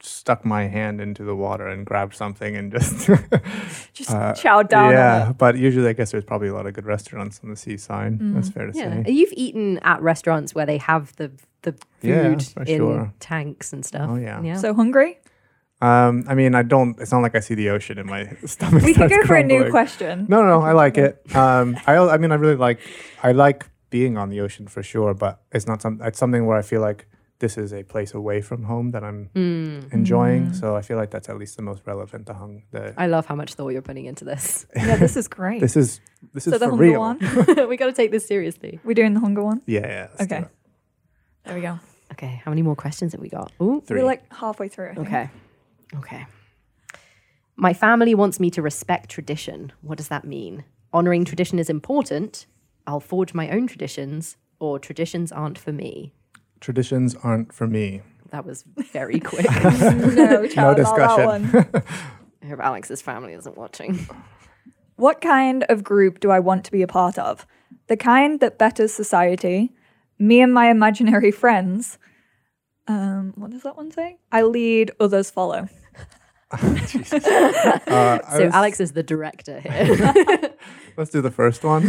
[0.08, 3.08] stuck my hand into the water and grabbed something and just
[3.94, 5.24] Just Uh, chow down yeah.
[5.26, 5.38] on it.
[5.38, 8.20] But usually, I guess there's probably a lot of good restaurants on the seaside.
[8.20, 8.76] That's fair to Mm.
[8.76, 9.04] Yeah.
[9.04, 9.12] say.
[9.12, 11.32] You've eaten at restaurants where they have the
[11.64, 13.14] the food for in sure.
[13.20, 14.10] tanks and stuff.
[14.10, 14.56] Oh, yeah.
[14.58, 15.20] So hungry?
[15.82, 17.00] Um, I mean, I don't.
[17.00, 18.84] It's not like I see the ocean in my stomach.
[18.84, 20.26] We could starts go for a new question.
[20.30, 21.22] No, no, no, I like it.
[21.36, 22.80] Um, I, I mean, I really like.
[23.22, 26.02] I like being on the ocean for sure, but it's not some.
[26.04, 27.06] It's something where I feel like
[27.40, 29.94] this is a place away from home that I'm Mm.
[29.94, 30.54] enjoying.
[30.54, 32.64] So I feel like that's at least the most relevant to hung.
[32.72, 34.66] The I love how much thought you're putting into this.
[34.76, 35.62] Yeah, this is great.
[35.62, 36.00] this is
[36.34, 37.00] this so is the for hunger real.
[37.00, 37.20] one?
[37.70, 38.80] we got to take this seriously.
[38.84, 39.62] We're doing the hunger one?
[39.68, 40.08] Yeah, yeah.
[40.24, 40.46] Okay.
[41.46, 41.80] There we go.
[42.14, 43.52] Okay, how many more questions have we got?
[43.62, 43.82] Ooh.
[43.86, 44.00] Three.
[44.00, 44.92] We're like halfway through.
[44.92, 45.08] I think.
[45.08, 45.30] Okay.
[45.98, 46.26] Okay.
[47.56, 49.72] My family wants me to respect tradition.
[49.82, 50.64] What does that mean?
[50.94, 52.46] Honoring tradition is important.
[52.86, 56.14] I'll forge my own traditions, or traditions aren't for me.
[56.60, 58.02] Traditions aren't for me.
[58.32, 59.46] That was very quick.
[59.50, 61.26] no, child, not discussion.
[61.26, 61.70] one.
[62.44, 64.08] I hope Alex's family isn't watching.
[64.96, 67.46] What kind of group do I want to be a part of?
[67.88, 69.72] The kind that betters society,
[70.20, 71.98] me and my imaginary friends.
[72.88, 74.18] Um, what does that one say?
[74.32, 75.68] I lead, others follow.
[76.50, 80.54] Uh, So was- Alex is the director here.
[80.96, 81.84] let's do the first one.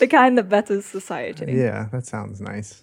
[0.00, 1.52] The kind that betters society.
[1.52, 2.82] yeah, that sounds nice.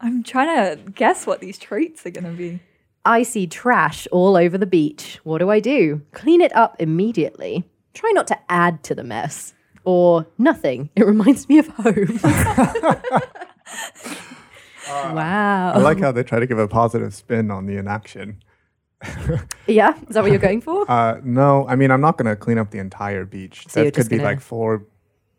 [0.00, 2.60] I'm trying to guess what these traits are going to be.
[3.04, 5.20] I see trash all over the beach.
[5.24, 6.02] What do I do?
[6.12, 7.64] Clean it up immediately.
[7.94, 9.54] Try not to add to the mess.
[9.84, 10.90] Or nothing.
[10.96, 12.18] It reminds me of home.
[14.88, 15.72] wow.
[15.74, 18.42] I like how they try to give a positive spin on the inaction.
[19.66, 20.90] yeah, is that what you're going for?
[20.90, 23.66] Uh, no, I mean I'm not going to clean up the entire beach.
[23.68, 24.84] So that could be gonna- like four.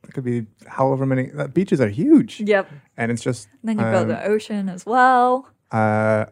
[0.08, 1.32] It could be however many.
[1.38, 2.70] Uh, beaches are huge, Yep.
[2.98, 3.48] and it's just.
[3.64, 5.48] Then you've got um, the ocean as well.
[5.72, 6.26] Uh,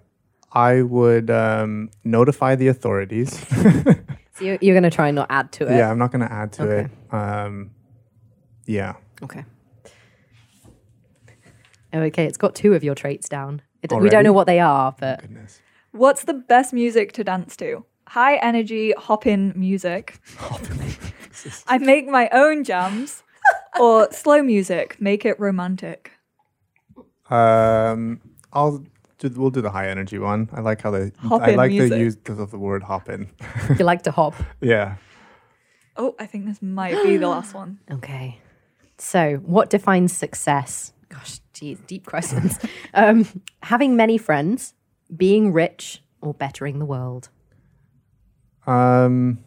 [0.53, 3.43] I would um, notify the authorities.
[4.37, 5.77] So you're, you're going to try and not add to it.
[5.77, 6.91] yeah, I'm not going to add to Okay.
[7.09, 7.13] it.
[7.15, 7.71] Um,
[8.65, 8.95] yeah.
[9.23, 9.45] Okay.
[11.93, 13.61] Okay, it's got two of your traits down.
[13.81, 15.61] It, we don't know what they are, but Goodness.
[15.91, 17.85] What's the best music to dance to?
[18.07, 20.19] High energy, hop in music.
[21.67, 23.23] I make my own jams.
[23.79, 26.11] Or slow music, make it romantic.
[27.29, 28.21] Um,
[28.53, 28.83] I'll
[29.17, 29.29] do.
[29.35, 30.49] We'll do the high energy one.
[30.53, 31.11] I like how they.
[31.19, 31.89] Hop I in like music.
[31.91, 33.29] the use of the word hop in.
[33.77, 34.35] you like to hop.
[34.61, 34.97] yeah.
[35.97, 37.79] Oh, I think this might be the last one.
[37.91, 38.39] Okay.
[38.97, 40.93] So, what defines success?
[41.09, 42.57] Gosh, geez, deep questions.
[42.93, 43.27] um,
[43.61, 44.73] having many friends,
[45.15, 47.27] being rich, or bettering the world.
[48.65, 49.39] Um,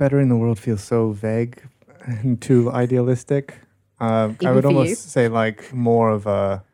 [0.00, 1.62] better in the world feels so vague
[2.06, 3.54] and too idealistic.
[4.00, 4.78] Um, I would for you?
[4.78, 6.64] almost say like more of a.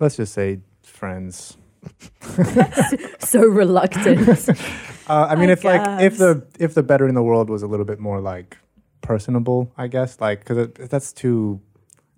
[0.00, 1.56] Let's just say friends.
[3.20, 4.48] So reluctant.
[5.10, 7.62] Uh, I mean, I if like if the if the better in the world was
[7.64, 8.56] a little bit more like
[9.00, 11.60] personable, I guess, like because that's too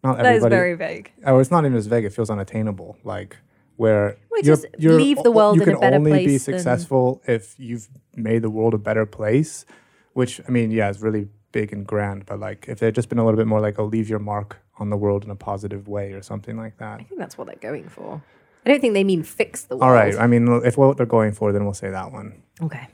[0.05, 0.40] not everybody.
[0.40, 1.11] That is very vague.
[1.24, 2.05] or it's not even as vague.
[2.05, 2.98] It feels unattainable.
[3.02, 3.38] Like
[3.83, 6.45] where Well, you're, just you're leave the world you in a can only be place
[6.47, 9.66] than- successful if you've made the world a better place.
[10.14, 12.27] Which I mean, yeah, it's really big and grand.
[12.27, 14.51] But like, if they'd just been a little bit more like, "Oh, leave your mark
[14.79, 17.01] on the world in a positive way" or something like that.
[17.01, 18.23] I think that's what they're going for.
[18.64, 19.83] I don't think they mean fix the world.
[19.88, 20.14] All right.
[20.16, 22.42] I mean, if what they're going for, then we'll say that one.
[22.62, 22.87] Okay.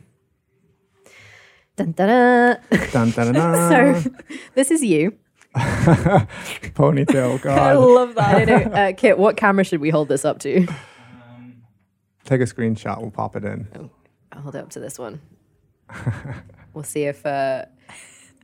[1.77, 2.59] Dun, dun.
[2.93, 4.03] Dun, dun, dun, dun.
[4.03, 4.11] So,
[4.55, 5.13] this is you.
[6.75, 7.41] ponytail.
[7.43, 7.59] God.
[7.59, 8.47] I love that.
[8.47, 8.73] don't know.
[8.77, 10.67] Uh, Kit, what camera should we hold this up to?
[12.25, 13.01] take a screenshot.
[13.01, 13.91] We'll pop it in.
[14.33, 15.21] I'll hold it up to this one.
[16.75, 17.25] we'll see if.
[17.25, 17.65] Uh,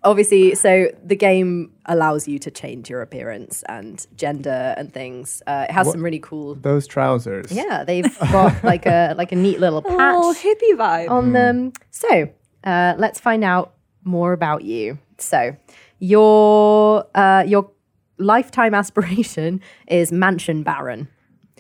[0.03, 5.43] obviously, so the game allows you to change your appearance and gender and things.
[5.47, 6.55] Uh, it has What- some really cool.
[6.55, 7.53] Those trousers.
[7.53, 11.11] Yeah, they've got like a like a neat little patch Oh, hippie vibe.
[11.11, 11.73] on them.
[11.91, 12.29] So
[12.65, 14.99] uh, let's find out more about you.
[15.19, 15.55] So
[16.09, 17.71] your uh, your
[18.19, 21.09] lifetime aspiration is mansion baron.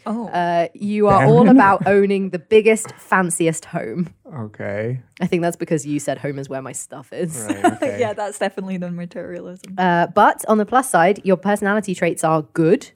[0.06, 4.08] oh, Uh, you are all about owning the biggest, fanciest home.
[4.46, 5.00] Okay.
[5.20, 7.32] I think that's because you said home is where my stuff is.
[7.48, 7.64] Right.
[7.74, 7.98] Okay.
[8.00, 9.74] yeah, that's definitely the materialism.
[9.78, 12.90] Uh, but on the plus side, your personality traits are good.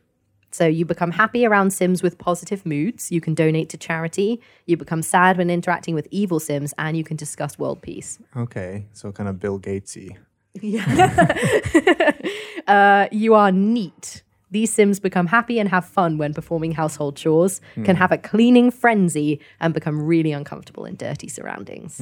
[0.50, 3.10] So you become happy around Sims with positive moods.
[3.10, 4.40] You can donate to charity.
[4.66, 8.18] You become sad when interacting with evil Sims, and you can discuss world peace.
[8.36, 8.86] Okay.
[8.92, 10.16] So kind of Bill Gatesy.
[12.66, 14.22] uh, you are neat.
[14.50, 18.70] These Sims become happy and have fun when performing household chores, can have a cleaning
[18.70, 21.98] frenzy, and become really uncomfortable in dirty surroundings.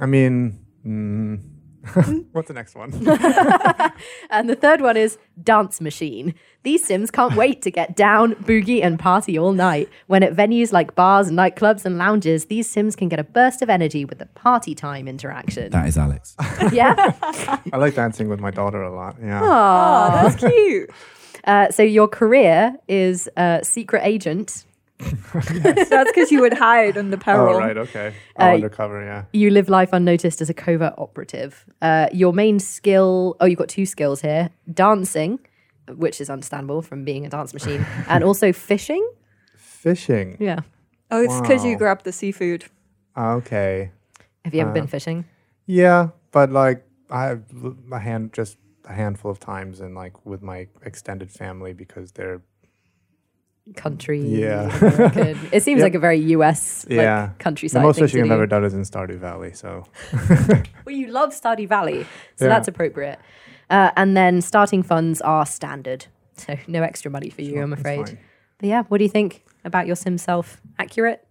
[0.00, 0.56] I mean,
[0.86, 1.40] mm,
[2.32, 2.92] what's the next one?
[4.30, 6.34] And the third one is dance machine.
[6.62, 9.88] These Sims can't wait to get down, boogie, and party all night.
[10.06, 13.70] When at venues like bars, nightclubs, and lounges, these Sims can get a burst of
[13.70, 15.70] energy with the party time interaction.
[15.70, 16.34] That is Alex.
[16.72, 17.12] yeah.
[17.72, 19.16] I like dancing with my daughter a lot.
[19.22, 19.40] Yeah.
[19.42, 20.90] Oh, that's cute.
[21.44, 24.64] Uh, so your career is uh, secret agent.
[25.34, 27.54] That's because you would hide under peril.
[27.54, 27.76] Oh, right.
[27.76, 28.14] Okay.
[28.38, 29.02] Oh, Uh, undercover.
[29.04, 29.24] Yeah.
[29.32, 31.64] You live life unnoticed as a covert operative.
[31.82, 35.40] Uh, your main skill, oh, you've got two skills here dancing,
[35.88, 39.06] which is understandable from being a dance machine, and also fishing.
[39.56, 40.36] Fishing.
[40.40, 40.60] Yeah.
[41.10, 42.64] Oh, it's because you grab the seafood.
[43.16, 43.90] Okay.
[44.44, 45.24] Have you ever Uh, been fishing?
[45.66, 50.24] Yeah, but like I have l- a hand just a handful of times and like
[50.26, 52.42] with my extended family because they're
[53.76, 54.20] Country.
[54.20, 54.68] Yeah.
[54.78, 55.38] American.
[55.52, 55.84] It seems Yep.
[55.86, 57.80] like a very US like, yeah countryside.
[57.80, 58.34] the most fishing I've do.
[58.34, 59.52] ever done is in Stardew Valley.
[59.54, 59.84] So
[60.84, 62.04] Well, you love Stardew Valley,
[62.36, 62.48] so Yeah.
[62.50, 63.18] that's appropriate.
[63.70, 68.18] Uh, and then starting funds are standard, so no extra money for you, I'm afraid.
[68.58, 70.60] But yeah, what do you think about your sim self?
[70.78, 71.26] Accurate?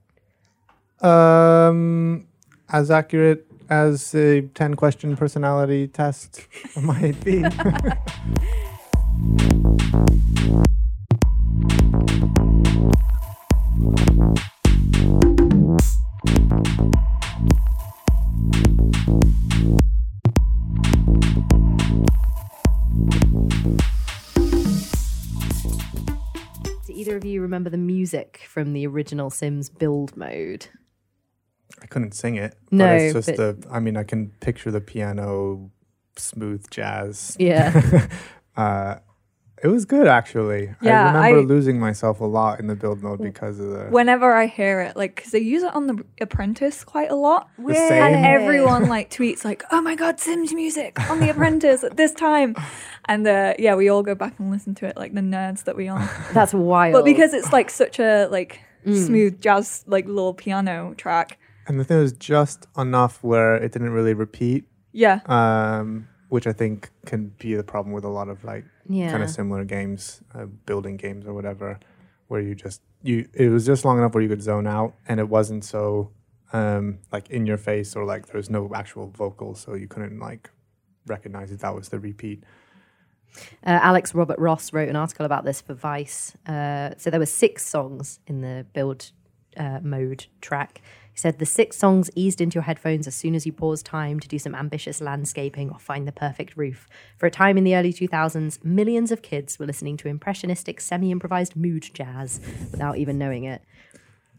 [1.01, 2.25] Um,
[2.69, 6.47] as accurate as a ten question personality test
[6.81, 7.43] might be.
[27.43, 30.67] Remember the music from the original Sims build mode?
[31.81, 32.55] I couldn't sing it.
[32.71, 33.67] No, but it's just but- the.
[33.69, 35.69] I mean, I can picture the piano,
[36.17, 37.35] smooth jazz.
[37.39, 38.07] Yeah.
[38.55, 38.99] Uh,
[39.63, 40.73] it was good actually.
[40.81, 43.85] Yeah, I remember I- losing myself a lot in the build mode because of the.
[43.89, 47.49] Whenever I hear it, like, because they use it on The Apprentice quite a lot.
[47.57, 48.03] The same?
[48.03, 52.11] And everyone like tweets like, "Oh my god, Sims music on The Apprentice at this
[52.13, 52.55] time,"
[53.05, 55.75] and uh, yeah, we all go back and listen to it like the nerds that
[55.75, 56.09] we are.
[56.33, 56.93] That's wild.
[56.93, 59.05] but because it's like such a like Mm.
[59.07, 63.91] smooth jazz like little piano track, And the thing was just enough where it didn't
[63.91, 68.43] really repeat, yeah, um, which I think can be the problem with a lot of
[68.43, 69.11] like yeah.
[69.11, 71.79] kind of similar games, uh, building games or whatever,
[72.27, 75.19] where you just you it was just long enough where you could zone out, and
[75.19, 76.11] it wasn't so
[76.53, 80.19] um, like in your face or like there was no actual vocal, so you couldn't
[80.19, 80.49] like
[81.05, 82.43] recognize that that was the repeat.
[83.65, 86.35] Uh, Alex Robert Ross wrote an article about this for Vice.
[86.47, 89.11] Uh, so there were six songs in the build
[89.57, 90.81] uh, mode track.
[91.13, 94.19] He said the six songs eased into your headphones as soon as you paused time
[94.19, 96.89] to do some ambitious landscaping or find the perfect roof.
[97.17, 101.11] For a time in the early 2000s, millions of kids were listening to impressionistic, semi
[101.11, 103.61] improvised mood jazz without even knowing it.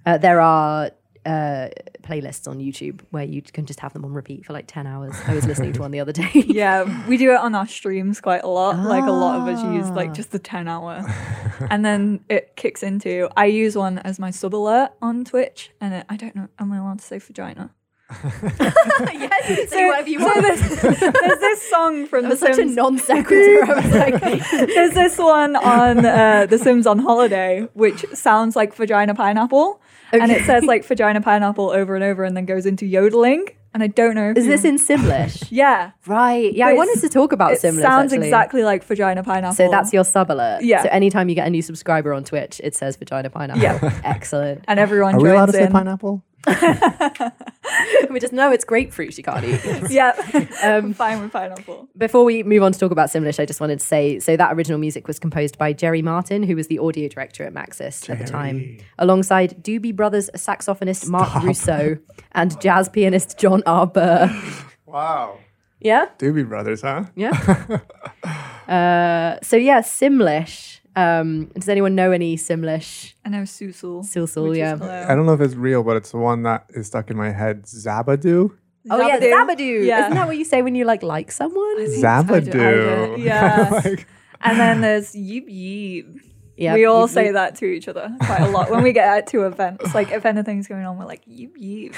[0.04, 0.90] Uh, there are
[1.26, 1.68] uh,
[2.02, 5.14] playlists on YouTube where you can just have them on repeat for like 10 hours.
[5.26, 6.30] I was listening to one the other day.
[6.46, 8.78] Yeah, we do it on our streams quite a lot.
[8.78, 9.94] Like a lot of us use Ah.
[9.94, 11.02] like just the 10 hour.
[11.70, 15.94] and then it kicks into I use one as my sub alert on Twitch and
[15.94, 17.70] it, I don't know am I allowed to say vagina?
[18.22, 20.42] yes, you can say whatever you So want.
[20.42, 23.66] there's, there's this song from That The was such a non sequitur.
[23.66, 29.80] Like, There's this one on uh, The Sims on Holiday, which sounds like vagina pineapple.
[30.22, 33.46] And it says like vagina pineapple over and over and then goes into yodeling.
[33.72, 35.48] And I don't know if is you- this in Simlish?
[35.50, 35.90] Yeah.
[36.06, 36.52] right.
[36.54, 37.82] Yeah, I wanted to talk about It Simlish.
[37.82, 38.28] sounds actually.
[38.28, 39.56] exactly like vagina pineapple.
[39.56, 40.62] So that's your sub alert.
[40.62, 40.82] Yeah.
[40.84, 43.62] So anytime you get a new subscriber on Twitch, it says vagina pineapple.
[43.62, 44.00] Yeah.
[44.04, 44.64] Excellent.
[44.68, 46.22] and everyone Are we allowed to joins say pineapple?
[48.10, 49.16] we just know it's grapefruit.
[49.16, 49.60] You can't eat.
[49.90, 50.12] Yeah.
[50.62, 51.88] Um, I'm fine with pineapple.
[51.96, 54.52] Before we move on to talk about Simlish, I just wanted to say so that
[54.54, 58.18] original music was composed by Jerry Martin, who was the audio director at Maxis at
[58.18, 61.98] the time, alongside Doobie Brothers saxophonist Marc Russo
[62.32, 63.86] and jazz pianist John R.
[63.86, 64.30] Burr.
[64.86, 65.38] Wow.
[65.80, 66.06] Yeah?
[66.18, 67.04] Doobie Brothers, huh?
[67.16, 67.32] Yeah.
[68.68, 70.73] uh, so, yeah, Simlish.
[70.96, 73.14] Um, does anyone know any Simlish?
[73.24, 74.04] I know Susul.
[74.04, 74.74] Susul, yeah.
[75.10, 77.30] I don't know if it's real, but it's the one that is stuck in my
[77.32, 77.64] head.
[77.64, 78.56] Zabadoo?
[78.90, 79.32] Oh, yeah, Zabadoo.
[79.56, 79.86] Zabadoo.
[79.86, 80.00] Yeah.
[80.04, 81.64] Isn't that what you say when you like like someone?
[81.80, 83.18] I do- Zabadoo.
[83.24, 83.80] Yeah.
[83.84, 84.06] Like,
[84.42, 86.20] and then there's Yeep Yeep.
[86.56, 89.08] Yeah, we all you- say that to each other quite a lot when we get
[89.08, 89.92] out to events.
[89.94, 91.96] Like if anything's going on, we're like Yeep Yeep.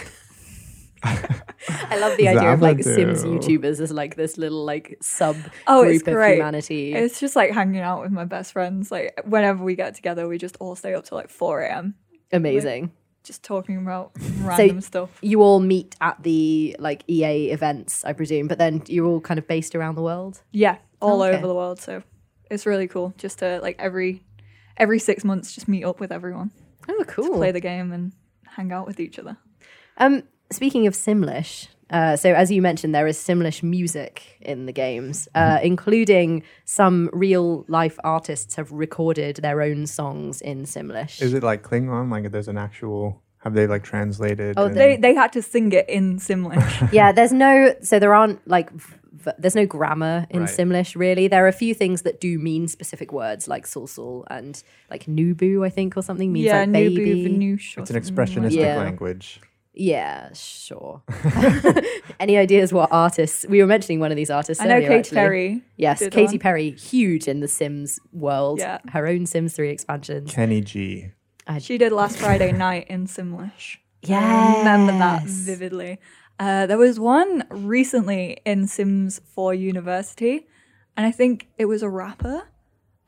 [1.05, 5.83] I love the idea of like Sims YouTubers as like this little like sub Oh,
[5.83, 6.35] group it's of great.
[6.35, 6.93] humanity.
[6.95, 8.91] It's just like hanging out with my best friends.
[8.91, 11.95] Like whenever we get together, we just all stay up till like 4 a.m.
[12.33, 12.93] Amazing.
[13.25, 15.11] just talking about random stuff.
[15.23, 19.39] You all meet at the like EA events, I presume, but then you're all kind
[19.39, 20.43] of based around the world.
[20.53, 21.37] Yeah, all Okay.
[21.37, 21.81] over the world.
[21.81, 22.03] So
[22.51, 24.23] it's really cool just to like every
[24.77, 26.51] every six months just meet up with everyone,
[26.89, 27.31] Oh, cool.
[27.37, 28.13] play the game, and
[28.47, 29.37] hang out with each other.
[29.99, 34.73] Um, speaking of Simlish, uh, so as you mentioned, there is Simlish music in the
[34.73, 41.23] games, uh, including some real life artists have recorded their own songs in Simlish.
[41.23, 42.11] is it like Klingon?
[42.11, 44.55] Like there's an actual, have they like translated?
[44.57, 46.93] Oh, and- They they had to sing it in Simlish.
[46.99, 50.51] yeah, there's no, so there aren't like, v- v- there's no grammar in Right.
[50.51, 51.29] Simlish really.
[51.29, 55.65] There are a few things that do mean specific words like sulsul and like nubu,
[55.65, 56.97] I think, or something means yeah, like baby.
[56.97, 57.77] Nubu Venush.
[57.79, 58.77] or it's an something like expressionistic Yeah.
[58.79, 59.41] language.
[59.77, 61.03] Yeah, sure.
[62.21, 63.45] Any ideas what artists?
[63.49, 64.63] We were mentioning one of these artists.
[64.63, 65.17] I know earlier, Katy actually.
[65.17, 65.63] Perry.
[65.77, 66.39] Yes, did Katy one.
[66.39, 68.59] Perry, huge in the Sims world.
[68.59, 68.79] Yeah.
[68.91, 70.33] Her own Sims 3 expansions.
[70.33, 71.11] Kenny G.
[71.61, 73.77] She did last Friday night in Simlish.
[74.03, 74.21] Yeah.
[74.21, 75.99] I remember that vividly.
[76.39, 80.47] Uh, there was one recently in Sims 4 University,
[80.97, 82.47] and I think it was a rapper,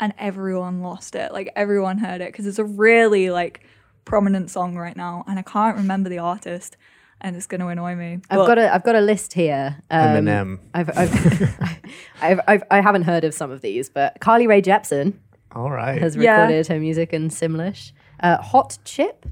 [0.00, 1.30] and everyone lost it.
[1.32, 3.60] Like everyone heard it because it's a really like
[4.08, 6.76] prominent song right now, and I can't remember the artist,
[7.20, 8.20] and it's going to annoy me.
[8.30, 9.76] I've but- got a I've got a list here.
[9.90, 10.58] Um, Eminem.
[10.74, 11.12] I've, I've,
[12.22, 15.14] I've, I've I haven't heard of some of these, but Carly Rae Jepsen
[15.54, 16.00] All right.
[16.00, 16.40] has Yeah.
[16.42, 17.92] recorded her music in Simlish.
[18.20, 19.26] Uh, Hot Chip,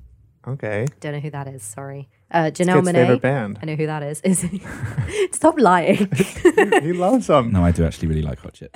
[0.46, 0.86] okay.
[1.00, 1.62] don't know who that is.
[1.62, 2.08] Sorry.
[2.30, 3.22] Uh, Janelle Kid's favorite Monae.
[3.22, 3.58] band.
[3.62, 4.20] I know who that is.
[4.22, 4.44] Is
[5.32, 6.08] stop lying.
[6.82, 7.52] he loves them.
[7.52, 8.70] No, I do actually really like hot chip.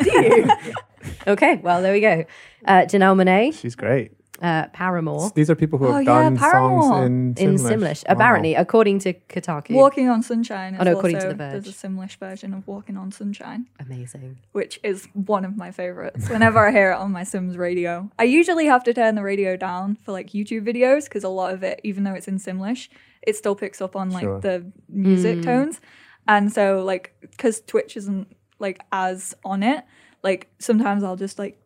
[1.27, 2.25] okay, well there we go.
[2.65, 4.13] Uh, Janelle Monae, She's great.
[4.43, 6.83] Uh, Paramore These are people who have Oh, yeah, done Paramore.
[6.83, 7.71] songs in in Simlish.
[7.73, 8.09] Simlish.
[8.09, 8.15] Wow.
[8.15, 9.75] Apparently, according to Kotaku.
[9.75, 10.75] Walking on Sunshine.
[10.75, 11.53] Is Oh, no, according to The Verge.
[11.53, 13.67] There's a Simlish version of Walking on Sunshine.
[13.79, 14.39] Amazing.
[14.53, 16.29] which is one of my favorites.
[16.31, 19.57] Whenever I hear it on my Sims radio, I usually have to turn the radio
[19.57, 22.89] down for like YouTube videos because a lot of it, even though it's in Simlish,
[23.23, 24.41] it still picks up on like Sure.
[24.41, 25.81] the music tones.
[26.29, 29.85] And so, like, because Twitch isn't like as on it,
[30.23, 31.59] like sometimes I'll just like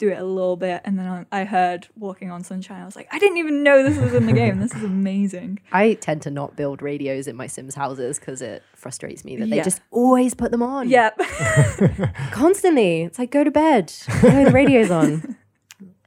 [0.00, 2.80] do it a little bit and then I, I heard Walking on Sunshine.
[2.82, 4.58] I was like, I didn't even know this was in the game.
[4.58, 5.60] This is amazing.
[5.72, 9.50] I tend to not build radios in my Sims houses because it frustrates me that
[9.50, 10.88] they just always put them on.
[10.88, 11.18] Yep.
[12.32, 13.02] Constantly.
[13.02, 13.92] It's like, go to bed.
[14.22, 15.36] No, the radio's on.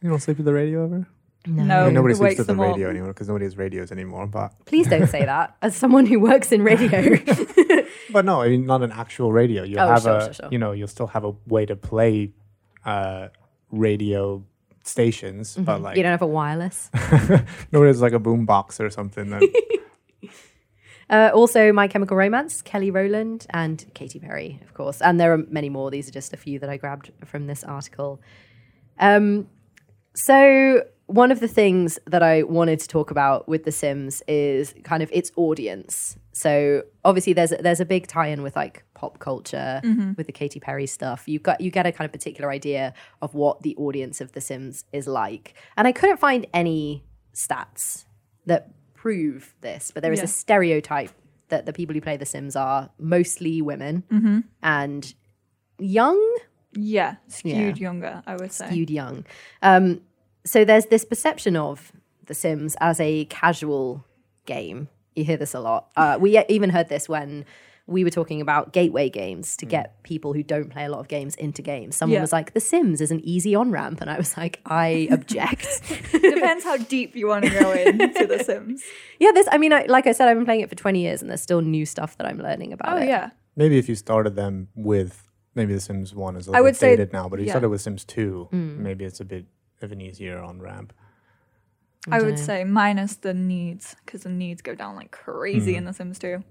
[0.02, 1.08] You don't sleep with the radio ever?
[1.46, 2.68] no, I mean, nobody sleeps with the them up.
[2.70, 4.28] radio anymore because nobody has radios anymore.
[4.28, 5.56] But Please don't say that.
[5.62, 7.18] As someone who works in radio.
[8.12, 9.64] but no, I mean not an actual radio.
[9.64, 10.50] You'll Oh, have sure, a sure, sure.
[10.52, 12.32] you know you'll still have a way to play
[12.86, 13.28] uh,
[13.74, 14.44] radio
[14.84, 16.90] stations, but like you don't have a wireless.
[17.72, 19.30] nobody has like a boom box or something.
[19.30, 19.42] That,
[21.10, 25.02] Uh, also, My Chemical Romance, Kelly Rowland, and Katy Perry, of course.
[25.02, 25.92] And there are many more.
[25.92, 28.20] These are just a few that I grabbed from this article.
[28.98, 29.48] Um,
[30.16, 34.74] so one of the things that I wanted to talk about with The Sims is
[34.84, 36.18] kind of its audience.
[36.32, 39.80] So obviously, there's a, there's a big tie-in with like pop culture
[40.18, 41.28] with the Katy Perry stuff.
[41.28, 44.42] You got you get a kind of particular idea of what the audience of The
[44.42, 47.04] Sims is like, and I couldn't find any
[47.36, 48.06] stats
[48.48, 50.26] that prove this, but there is Yeah.
[50.26, 51.12] a stereotype
[51.50, 55.14] that the people who play The Sims are mostly women and
[55.80, 56.20] young
[56.76, 57.84] Yeah, skewed Yeah.
[57.88, 58.66] younger, I would say.
[58.68, 59.26] skewed young.
[59.62, 60.02] Um,
[60.46, 61.92] so there's this perception of
[62.26, 64.04] The Sims as a casual
[64.46, 64.90] game.
[65.16, 65.90] You hear this a lot.
[65.96, 67.46] Uh, we even heard this when
[67.86, 71.10] we were talking about gateway games to get people who don't play a lot of
[71.10, 71.98] games into games.
[71.98, 72.22] Someone Yeah.
[72.22, 74.00] was like, The Sims is an easy on ramp.
[74.00, 75.68] And I was like, I object.
[76.14, 78.82] Depends how deep you want to go into The Sims.
[79.20, 81.22] yeah, this, I mean, I, like I said, I've been playing it for 20 years
[81.22, 83.08] and there's still new stuff that I'm learning about Oh it.
[83.08, 86.58] yeah, Maybe if you started them with maybe The Sims One is a I little
[86.58, 87.54] I would bit say- dated now, but if you yeah.
[87.54, 88.78] started with Sims Two, Mm.
[88.80, 89.46] maybe it's a bit
[89.84, 90.94] of an easier on ramp.
[92.12, 95.80] I would say minus the needs because the needs go down like crazy hmm.
[95.80, 96.44] in The Sims 2.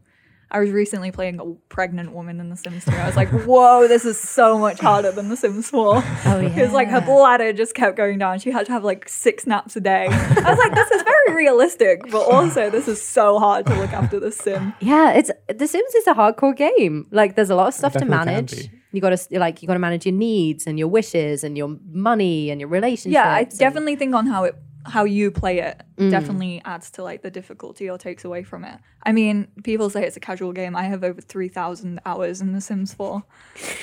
[0.54, 2.90] I was recently playing a pregnant woman in The Sims 2.
[2.92, 6.02] I was like, whoa, this is so much harder than The Sims 4.
[6.24, 6.48] Oh, yeah.
[6.48, 8.38] Because like her bladder just kept going down.
[8.38, 10.06] She had to have like six naps a day.
[10.10, 13.92] I was like, this is very realistic, but also this is so hard to look
[13.92, 14.74] after the sim.
[14.80, 17.08] Yeah, it's The Sims is a hardcore game.
[17.10, 18.70] Like there's a lot of stuff to definitely can manage.
[18.70, 18.81] be.
[18.92, 21.76] You got to like you got to manage your needs and your wishes and your
[21.90, 23.14] money and your relationships.
[23.14, 26.10] Yeah, I and- definitely think on how it how you play it Mm.
[26.10, 28.78] definitely adds to like the difficulty or takes away from it.
[29.04, 30.74] I mean, people say it's a casual game.
[30.74, 33.22] I have over 3,000 hours in The Sims 4.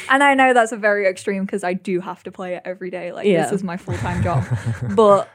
[0.10, 2.90] And I know that's a very extreme because I do have to play it every
[2.92, 3.14] day.
[3.14, 3.44] Like Yeah.
[3.44, 4.44] this is my full-time job.
[4.96, 5.30] but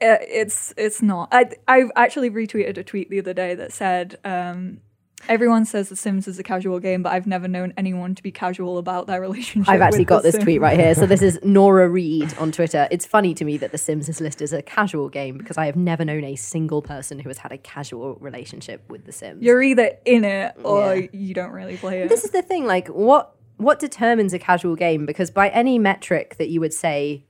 [0.00, 1.28] it, it's it's not.
[1.30, 4.80] I I actually retweeted a tweet the other day that said um
[5.28, 8.32] Everyone says The Sims is a casual game, but I've never known anyone to be
[8.32, 9.68] casual about their relationship.
[9.72, 10.44] I've actually got this Sims.
[10.44, 10.94] tweet right here.
[10.94, 12.88] So this is Nora Reed on Twitter.
[12.90, 15.66] It's funny to me that The Sims is listed as a casual game because I
[15.66, 19.42] have never known a single person who has had a casual relationship with The Sims.
[19.42, 21.06] You're either in it or Yeah.
[21.12, 22.08] you don't really play it.
[22.08, 26.36] this is the thing like what what determines a casual game because by any metric
[26.38, 27.24] that you would say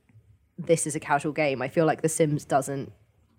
[0.56, 2.90] this is a casual game i feel like the sims doesn't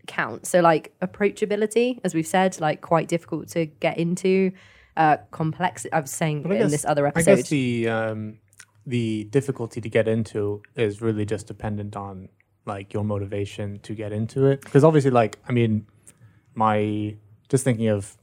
[0.07, 4.51] count so like approachability as we've said like quite difficult to get into
[4.97, 7.31] uh complex i was saying I in guess- this other episode.
[7.31, 8.39] I guess the um,
[8.85, 12.27] the difficulty to get into is really just dependent on
[12.65, 14.61] like your motivation to get into it.
[14.61, 15.85] Because obviously, like I mean,
[16.53, 17.15] my
[17.49, 18.17] just thinking of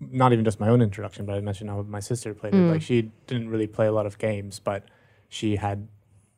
[0.00, 2.58] not even just my own introduction, but I mentioned how my sister played it.
[2.72, 4.84] Like she didn't really play a lot of games, but
[5.28, 5.86] she had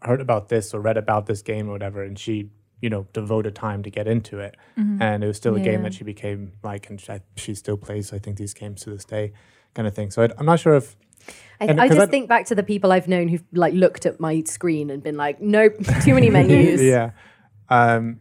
[0.02, 2.50] heard about this or read about this game or whatever, and she
[2.80, 5.94] you know devoted time to get into it, and it was still a game that
[5.94, 8.12] she became like, and she, she still plays.
[8.12, 9.32] I think these games to this day,
[9.74, 10.10] kind of thing.
[10.10, 10.96] So I, I'm not sure if
[11.60, 14.06] I, and- I just I- think back to the people i've known who've like looked
[14.06, 15.74] at my screen and been like nope
[16.04, 17.10] too many menus yeah.
[17.68, 18.20] Um,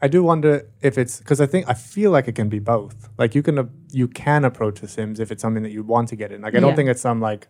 [0.00, 3.08] I do wonder if it's because I think I feel like it can be both.
[3.18, 6.08] Like you can uh, you can approach The Sims if it's something that you want
[6.08, 6.40] to get in.
[6.40, 6.76] Like I don't Yeah.
[6.76, 7.46] think it's some like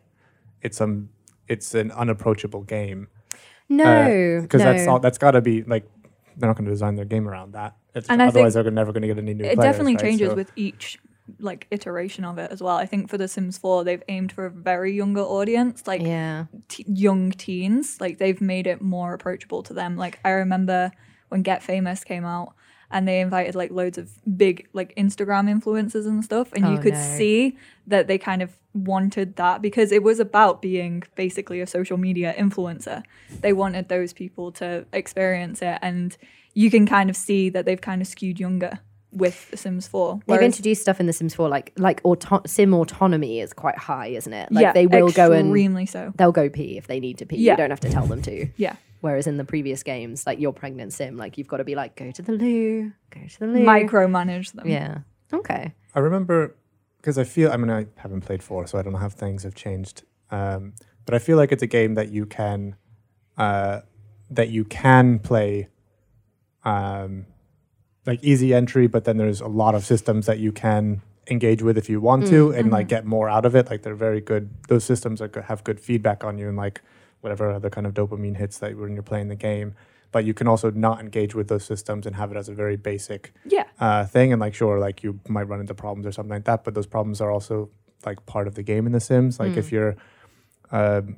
[0.60, 1.08] it's some
[1.48, 3.08] it's an unapproachable game
[3.68, 4.72] no because no.
[4.72, 5.88] that's all that's got to be like
[6.36, 7.76] they're not going to design their game around that.
[7.94, 9.44] It's, And otherwise they're never going to get any new.
[9.44, 10.02] it players, definitely right?
[10.04, 10.98] changes So- with each
[11.38, 12.76] like iteration of it as well.
[12.76, 16.46] I think for The Sims 4, they've aimed for a very younger audience, like yeah
[16.68, 18.00] t- young teens.
[18.00, 19.96] Like they've made it more approachable to them.
[19.96, 20.90] Like I remember
[21.28, 22.54] when Get Famous came out
[22.92, 26.82] and they invited like loads of big like Instagram influencers and stuff and you Oh,
[26.82, 27.16] could no.
[27.16, 31.96] see that they kind of wanted that because it was about being basically a social
[31.98, 33.02] media influencer.
[33.40, 36.16] They wanted those people to experience it and
[36.54, 38.78] you can kind of see that they've kind of skewed younger
[39.10, 40.20] with The Sims 4.
[40.26, 44.06] They've introduced stuff in The Sims 4, like like auto- sim autonomy is quite high,
[44.08, 44.50] isn't it?
[44.50, 46.12] Like yeah, they will go and extremely so.
[46.16, 47.36] they'll go pee if they need to pee.
[47.36, 47.52] Yeah.
[47.52, 48.48] You don't have to tell them to.
[48.56, 48.76] Yeah.
[49.02, 51.96] Whereas in the previous games, like your pregnant sim, like you've got to be like,
[51.96, 53.64] go to the loo, go to the loo.
[53.64, 54.68] Micromanage them.
[54.68, 54.98] Yeah.
[55.32, 55.74] Okay.
[55.92, 56.54] I remember
[56.98, 59.42] because I feel I mean I haven't played four, so I don't know how things
[59.42, 60.04] have changed.
[60.30, 60.74] Um,
[61.04, 62.76] but I feel like it's a game that you can
[63.36, 63.80] uh,
[64.30, 65.68] that you can play
[66.64, 67.26] um,
[68.06, 71.76] like easy entry, but then there's a lot of systems that you can engage with
[71.76, 73.68] if you want to and like get more out of it.
[73.68, 74.50] Like they're very good.
[74.68, 76.82] Those systems are go- have good feedback on you and like
[77.22, 79.74] whatever other kind of dopamine hits that when you're playing the game.
[80.12, 82.76] But you can also not engage with those systems and have it as a very
[82.76, 83.64] basic Yeah.
[83.80, 84.30] uh, thing.
[84.32, 86.86] And like, sure, like you might run into problems or something like that, but those
[86.86, 87.70] problems are also
[88.04, 89.40] like part of the game in The Sims.
[89.40, 89.96] Like if you're,
[90.70, 91.16] um,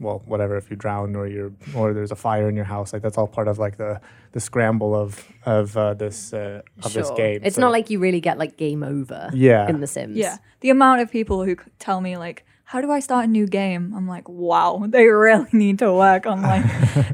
[0.00, 3.02] well, whatever, if you drown or you're or there's a fire in your house, like
[3.02, 4.00] that's all part of like the
[4.32, 7.40] the scramble of of uh, this uh, of this game.
[7.44, 10.16] It's So- not like you really get like game over yeah, in The Sims.
[10.16, 10.38] Yeah.
[10.60, 13.94] The amount of people who tell me, like, how do I start a new game?
[13.96, 16.64] I'm like, wow, they really need to work on like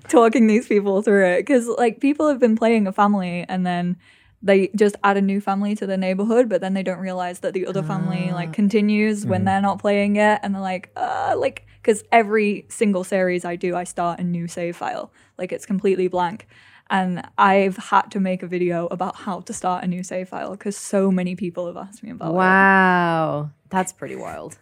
[0.09, 1.47] talking these people through it.
[1.47, 3.99] Cause like people have been playing a family and then
[4.43, 7.53] they just add a new family to the neighborhood, but then they don't realize that
[7.53, 8.35] the other family Ah.
[8.35, 10.41] like continues when they're not playing it.
[10.43, 14.49] And they're like, uh, like, cause every single series I do, I start a new
[14.49, 15.13] save file.
[15.37, 16.49] Like it's completely blank.
[16.89, 20.53] And I've had to make a video about how to start a new save file
[20.53, 22.37] because so many people have asked me about it.
[22.37, 24.59] Wow, that's pretty wild.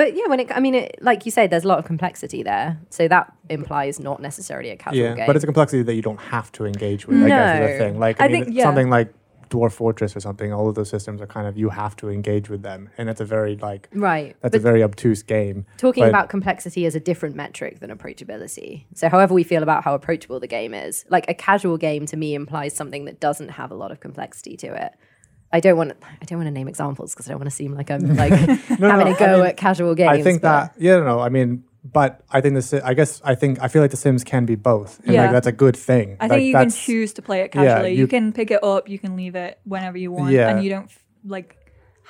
[0.00, 2.42] But yeah, when it, I mean, it, like you say, there's a lot of complexity
[2.42, 5.26] there, so that implies not necessarily a casual Yeah, game.
[5.26, 7.22] but it's a complexity that you don't have to engage with.
[7.22, 7.66] I guess is No.
[7.72, 7.98] the thing.
[8.00, 8.64] Like I, I mean, think- yeah.
[8.64, 9.12] something like
[9.50, 10.54] Dwarf Fortress or something.
[10.54, 13.20] All of those systems are kind of you have to engage with them, and it's
[13.20, 14.34] a very like right.
[14.40, 15.66] that's but a very obtuse game.
[15.76, 18.86] talking but- about complexity is a different metric than approachability.
[18.94, 22.16] So, however we feel about how approachable the game is, like a casual game to
[22.16, 24.92] me implies something that doesn't have a lot of complexity to it.
[25.52, 25.92] I don't want.
[26.02, 28.32] I don't want to name examples because I don't want to seem like I'm like
[28.32, 30.10] having no, a go I mean, at casual games.
[30.18, 32.72] I think but- that yeah, no, I mean, but I think this.
[32.72, 35.22] I guess I think I feel like The Sims can be both, and Yeah.
[35.22, 36.16] like that's a good thing.
[36.20, 37.92] I Like, think you can choose to play it yeah, casually.
[37.92, 40.48] you, you- can pick it up, you can leave it whenever you want, Yeah.
[40.50, 40.90] and you don't
[41.24, 41.56] like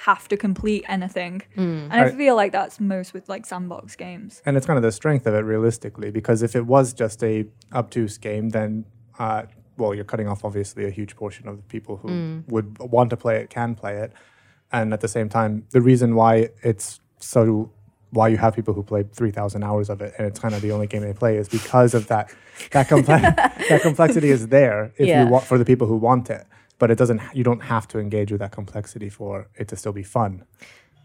[0.04, 1.42] have to complete anything.
[1.56, 4.40] And I I- feel like that's most with like sandbox games.
[4.46, 7.44] and it's kind of the strength of it realistically because if it was just a
[7.72, 8.84] obtuse game then
[9.18, 9.42] uh,
[9.80, 12.48] well you're cutting off obviously a huge portion of the people who Mm.
[12.54, 14.12] would want to play it can play it
[14.76, 16.32] and at the same time the reason why
[16.70, 16.86] it's
[17.18, 17.42] so
[18.18, 20.72] why you have people who play 3000 hours of it and it's kind of the
[20.76, 22.26] only game they play is because of that
[22.72, 22.88] that,
[23.70, 25.22] that complexity is there if Yeah.
[25.24, 26.44] you want for the people who want it
[26.80, 29.92] but it doesn't you don't have to engage with that complexity for it to still
[29.92, 30.44] be fun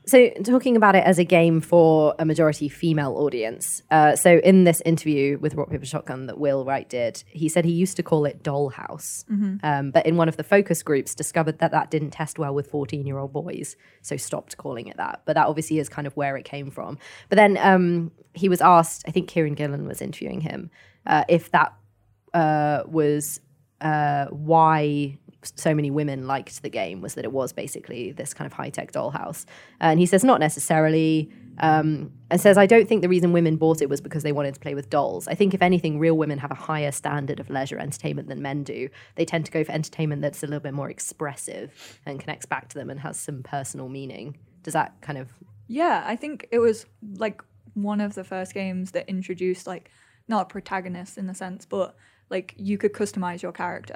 [0.07, 3.81] So, talking about it as a game for a majority female audience.
[3.89, 7.65] Uh, so, in this interview with Rock Paper Shotgun that Will Wright did, he said
[7.65, 9.25] he used to call it Dollhouse.
[9.63, 12.69] Um, but in one of the focus groups, discovered that that didn't test well with
[12.69, 13.75] 14 year old boys.
[14.01, 15.21] So, stopped calling it that.
[15.25, 16.99] But that obviously is kind of where it came from.
[17.29, 20.69] But then um, he was asked, I think Kieron Gillen was interviewing him,
[21.07, 21.73] uh, if that
[22.33, 23.39] uh, was
[23.81, 25.17] uh, why
[25.55, 28.69] so many women liked the game was that it was basically this kind of high
[28.69, 29.45] tech dollhouse.
[29.79, 31.31] And he says, not necessarily.
[31.59, 34.55] Um, and says, I don't think the reason women bought it was because they wanted
[34.55, 35.25] to play with dolls.
[35.27, 38.63] I think, if anything, real women have a higher standard of leisure entertainment than men
[38.63, 38.89] do.
[39.15, 42.67] They tend to go for entertainment that's a little bit more expressive and connects back
[42.69, 44.37] to them and has some personal meaning.
[44.63, 45.29] Does that kind of.
[45.67, 46.85] Yeah, I think it was
[47.17, 47.41] like
[47.73, 49.91] one of the first games that introduced like
[50.27, 51.95] not a protagonist in the sense, but
[52.29, 53.95] like you could customize your character.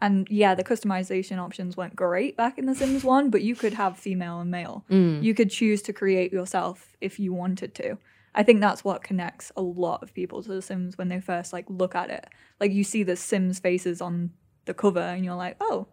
[0.00, 3.74] And yeah, the customization options weren't great back in The Sims 1, but you could
[3.74, 4.84] have female and male.
[5.22, 7.98] You could choose to create yourself if you wanted to.
[8.34, 11.52] I think that's what connects a lot of people to The Sims when they first
[11.52, 12.28] like look at it.
[12.60, 14.30] Like you see the Sims faces on
[14.66, 15.88] the cover and you're like, "Oh,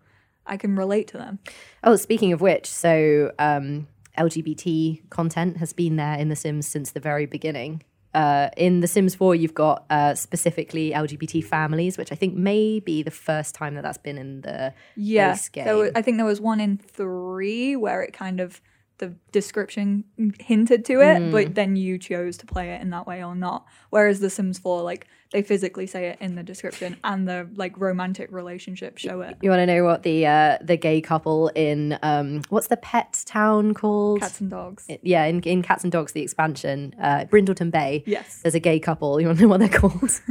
[0.45, 1.39] I can relate to them."
[1.83, 3.87] Oh, speaking of which, so um,
[4.17, 7.81] LGBT content has been there in The Sims since the very beginning.
[8.15, 12.79] Uh, in The Sims 4, you've got uh, specifically LGBT families, which I think may
[12.79, 15.67] be the first time that that's been in the Yeah, base game.
[15.67, 18.61] wa- I think there was one in three where it kind of
[18.97, 20.03] the description
[20.39, 21.31] hinted to it, Mm.
[21.31, 23.65] but then you chose to play it in that way or not.
[23.89, 27.77] Whereas The Sims 4, like they physically say it in the description, and the like
[27.77, 29.35] romantic relationship show it.
[29.41, 33.21] you want to know what the uh, the gay couple in um, what's the pet
[33.25, 34.21] town called?
[34.21, 34.87] Cats and dogs.
[35.03, 38.03] yeah, in, in Cats and Dogs, the expansion, uh, Brindleton Bay.
[38.05, 38.39] Yes.
[38.43, 39.19] There's a gay couple.
[39.19, 40.21] You want to know what they're called?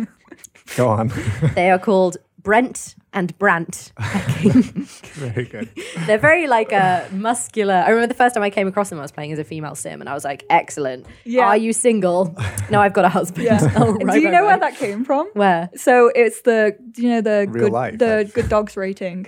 [0.77, 1.13] go on
[1.55, 3.93] they are called Brent and Brant.
[3.99, 5.69] very good
[6.07, 7.75] They're very like uh, muscular.
[7.75, 9.75] I remember the first time I came across them, I was playing as a female
[9.75, 11.07] sim, and I was like, "Excellent.
[11.25, 11.47] Yeah.
[11.47, 12.35] Are you single?
[12.71, 13.45] no, I've got a husband.
[13.47, 13.59] Yeah.
[13.77, 14.43] Oh, Do you right, know right.
[14.43, 15.29] where that came from?
[15.35, 15.71] Where?
[15.75, 19.27] So it's the do you know the Real good life, the like- good dogs rating.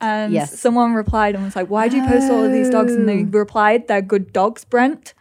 [0.00, 0.58] And Yes.
[0.60, 3.24] someone replied and was like, "Why do you post all of these dogs?" And they
[3.24, 5.14] replied, "They're good dogs, Brent."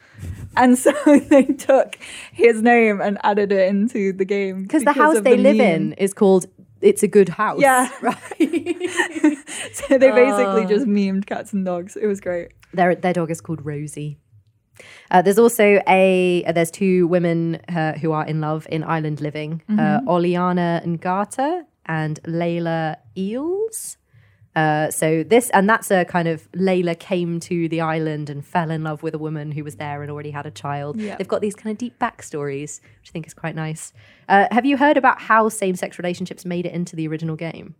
[0.57, 0.91] And so
[1.29, 1.97] they took
[2.31, 5.57] his name and added it into the game Because the house of they the live
[5.57, 5.65] meme.
[5.75, 6.45] in is called
[6.83, 7.89] "It's a Good House." Yeah.
[8.01, 8.17] right.
[9.73, 10.67] So they basically Oh.
[10.75, 11.95] just memed cats and dogs.
[11.95, 12.49] It was great.
[12.73, 14.17] their their dog is called Rosie.
[15.11, 19.21] Uh, there's also a uh, there's two women uh, who are in love in Island
[19.21, 23.97] Living, uh, Oliana Ngata and Layla Eels.
[24.55, 28.69] Uh, so this and that's a kind of Layla came to the island and fell
[28.69, 30.99] in love with a woman who was there and already had a child.
[30.99, 33.93] They've got these kind of deep backstories, which I think is quite nice.
[34.29, 37.75] Uh, have you heard about how same-sex relationships made it into the original game?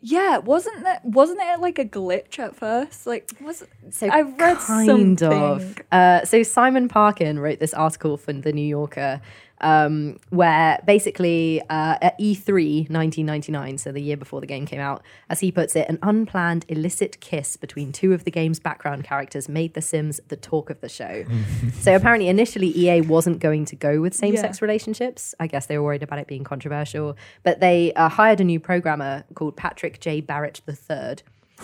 [0.00, 3.04] Yeah, wasn't that wasn't it like a glitch at first?
[3.04, 5.24] Like was So I've read kind something.
[5.32, 5.76] of.
[5.90, 9.20] Uh, so Simon Parkin wrote this article for the New Yorker
[9.60, 14.80] um, where basically uh, at E E3 1999, so the year before the game came
[14.80, 19.04] out, as he puts it, an unplanned illicit kiss between two of the game's background
[19.04, 21.24] characters made The Sims the talk of the show.
[21.80, 25.34] so apparently, initially, EA wasn't going to go with same sex relationships.
[25.40, 28.60] I guess they were worried about it being controversial, but they uh, hired a new
[28.60, 30.20] programmer called Patrick J.
[30.20, 31.16] Barrett III.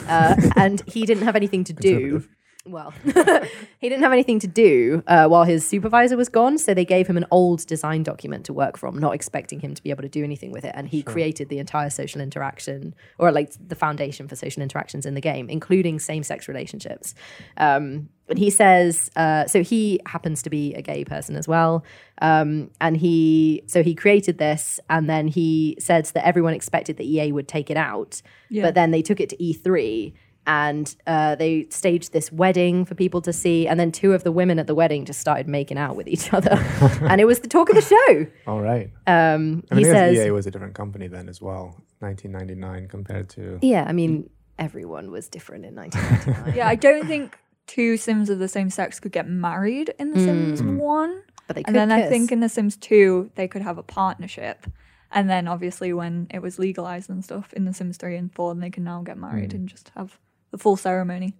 [0.08, 2.24] Uh, and he didn't have anything to do.
[2.66, 6.86] Well, he didn't have anything to do uh, while his supervisor was gone, so they
[6.86, 10.00] gave him an old design document to work from, not expecting him to be able
[10.02, 10.72] to do anything with it.
[10.74, 15.12] And he created the entire social interaction, or like the foundation for social interactions in
[15.12, 17.14] the game, including same-sex relationships.
[17.58, 21.84] Um, and he says, uh, so he happens to be a gay person as well,
[22.22, 27.04] um, and he so he created this, and then he said that everyone expected that
[27.04, 28.62] EA would take it out, Yeah.
[28.62, 30.14] but then they took it to E3
[30.46, 33.66] and uh, they staged this wedding for people to see.
[33.66, 36.32] And then two of the women at the wedding just started making out with each
[36.32, 36.52] other.
[37.02, 38.26] and it was the talk of the show.
[38.46, 38.90] All right.
[39.06, 41.82] Um, I mean, he I guess says, EA was a different company then as well,
[42.00, 43.58] 1999 compared to.
[43.62, 44.28] yeah, I mean,
[44.58, 46.56] everyone was different in 1999.
[46.56, 50.20] Yeah, I don't think two Sims of the same sex could get married in The
[50.20, 50.76] Sims Mm.
[50.78, 51.22] 1.
[51.46, 53.82] But they could And then I think in The Sims 2, they could have a
[53.82, 54.66] partnership.
[55.10, 58.54] And then obviously when it was legalized and stuff in The Sims 3 and 4,
[58.54, 60.18] then they can now get married and just have
[60.54, 61.34] the full ceremony.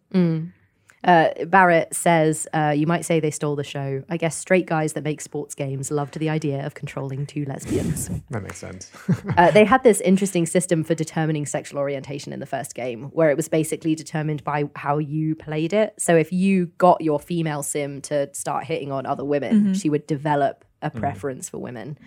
[1.05, 4.03] Uh, Barrett says, uh, you might say they stole the show.
[4.09, 8.11] I guess straight guys that make sports games loved the idea of controlling two lesbians.
[8.31, 8.91] That makes sense.
[9.37, 13.31] uh, they had this interesting system for determining sexual orientation in the first game, where
[13.31, 15.95] it was basically determined by how you played it.
[15.99, 20.07] So if you got your female sim to start hitting on other women, she would
[20.09, 21.99] develop a preference for women.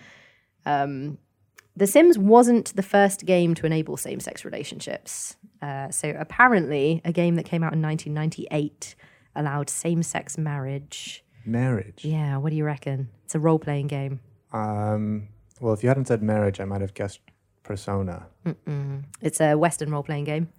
[0.66, 1.20] Um,
[1.78, 5.38] the Sims wasn't the first game to enable same sex relationships.
[5.62, 8.96] Uh, so apparently, a game that came out in 1998
[9.36, 11.24] allowed same sex marriage.
[11.46, 12.04] marriage.
[12.04, 13.10] Yeah, what do you reckon?
[13.26, 14.20] It's a role playing game.
[14.52, 15.28] Um,
[15.60, 17.20] well, if you hadn't said marriage, I might have guessed
[17.64, 18.26] Persona.
[19.22, 20.50] It's a Western role playing game.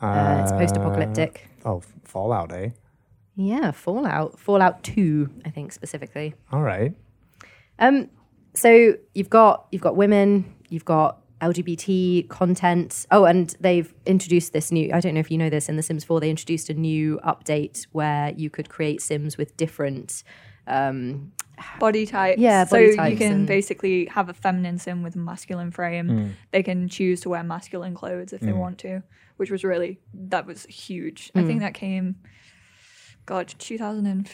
[0.00, 1.48] Uh, it's post apocalyptic.
[1.64, 2.70] Oh, Fallout, eh?
[3.36, 4.38] Yeah, Fallout.
[4.38, 6.34] Fallout 2, I think specifically.
[6.50, 6.94] All right.
[7.78, 8.10] Um,
[8.54, 13.06] so you've got you've got women, you've got LGBT content.
[13.10, 14.90] Oh, and they've introduced this new.
[14.92, 16.20] I don't know if you know this in The Sims 4.
[16.20, 20.22] They introduced a new update where you could create Sims with different.
[20.68, 21.32] Um,
[21.78, 22.40] Body types.
[22.40, 26.08] Yeah, so body you can and- basically have a feminine sim with a masculine frame.
[26.08, 26.28] Hmm.
[26.50, 28.58] They can choose to wear masculine clothes if they hmm.
[28.58, 29.02] want to,
[29.36, 31.30] which was really that was huge.
[31.34, 31.46] I hmm.
[31.46, 32.16] think that came,
[33.24, 33.54] God,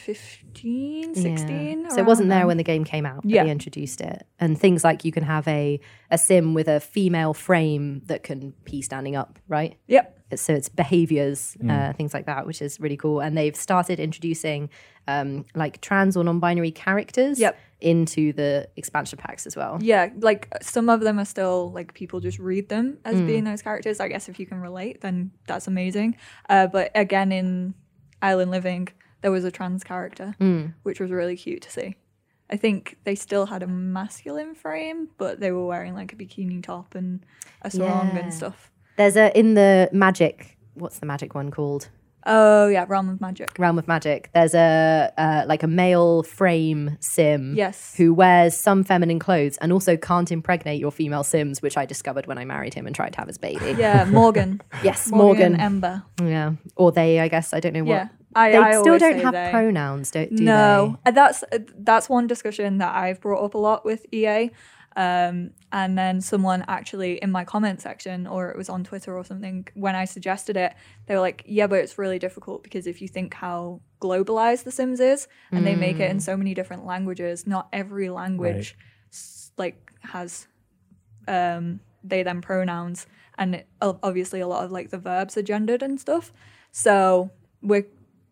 [0.03, 1.81] 2015, 16.
[1.83, 1.89] Yeah.
[1.89, 2.47] So it wasn't around there then.
[2.47, 3.45] when the game came out, but Yeah.
[3.45, 4.27] they introduced it.
[4.41, 5.81] And things like you can have a,
[6.11, 9.77] a sim with a female frame that can pee standing up, right?
[9.89, 10.15] Yep.
[10.37, 13.21] so it's behaviors, uh, things like that, which is really cool.
[13.21, 14.69] And they've started introducing
[15.07, 17.57] um, like trans or non-binary characters Yep.
[17.81, 19.79] into the expansion packs as well.
[19.81, 23.27] Yeah, like some of them are still like people just read them as Mm.
[23.27, 24.01] being those characters.
[24.01, 26.15] I guess if you can relate, then that's amazing.
[26.51, 27.73] Uh, but again, in
[28.23, 28.89] Island Living,
[29.23, 30.75] there was a trans character, Mm.
[30.83, 31.97] which was really cute to see.
[32.51, 36.63] I think they still had a masculine frame, but they were wearing like a bikini
[36.63, 37.25] top and
[37.63, 38.19] a sarong Yeah.
[38.21, 38.71] and stuff.
[38.97, 40.57] There's a in the magic.
[40.75, 41.91] What's the magic one called?
[42.27, 43.51] Oh yeah, Realm of Magic.
[43.59, 44.31] Realm of Magic.
[44.35, 47.55] There's a uh, like a male frame sim.
[47.57, 47.95] Yes.
[47.97, 52.27] Who wears some feminine clothes and also can't impregnate your female sims, which I discovered
[52.27, 53.75] when I married him and tried to have his baby.
[53.79, 54.61] Yeah, Morgan.
[54.83, 55.61] Yes, Morgan, Morgan.
[55.61, 56.03] Ember.
[56.23, 57.21] yeah, or they.
[57.21, 57.95] I guess I don't know what.
[57.95, 59.49] Yeah, I, they I still don't have they.
[59.51, 63.59] pronouns, don't do no, Uh, that's uh, that's one discussion that I've brought up a
[63.59, 64.51] lot with EA.
[64.99, 69.25] Um, and then someone actually in my comment section, or it was on Twitter or
[69.25, 70.75] something, when I suggested it,
[71.07, 74.73] they were like, "Yeah, but it's really difficult because if you think how globalized The
[74.73, 78.77] Sims is, and they make it in so many different languages, not every language
[79.13, 80.49] s- like has
[81.29, 83.07] um, they them pronouns,
[83.39, 86.33] and it, obviously a lot of like the verbs are gendered and stuff.
[86.73, 87.31] So
[87.63, 87.87] we're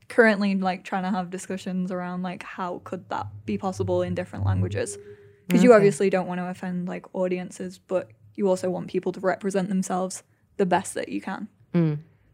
[0.08, 4.44] currently like trying to have discussions around like how could that be possible in different
[4.44, 4.98] languages
[5.46, 9.20] because you obviously don't want to offend like audiences but you also want people to
[9.20, 10.22] represent themselves
[10.56, 11.48] the best that you can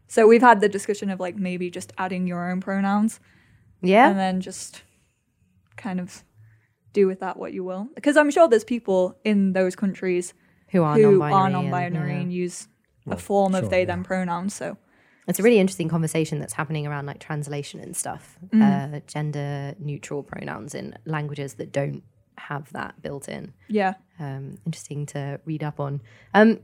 [0.07, 3.19] so we've had the discussion of like maybe just adding your own pronouns.
[3.81, 4.09] Yeah.
[4.09, 4.83] and then just
[5.75, 6.23] kind of
[6.93, 10.33] do with that what you will because i'm sure there's people in those countries
[10.69, 11.33] who are who non-binary.
[11.33, 12.19] are and- non-binary yeah.
[12.21, 12.67] and use
[13.07, 13.85] a form of they yeah.
[13.85, 14.77] them pronouns so
[15.27, 20.21] It's a really interesting conversation that's happening around like translation and stuff, uh, gender neutral
[20.23, 22.03] pronouns in languages that don't
[22.37, 23.53] have that built in.
[23.67, 26.01] yeah Um, interesting to read up on.
[26.33, 26.59] Um,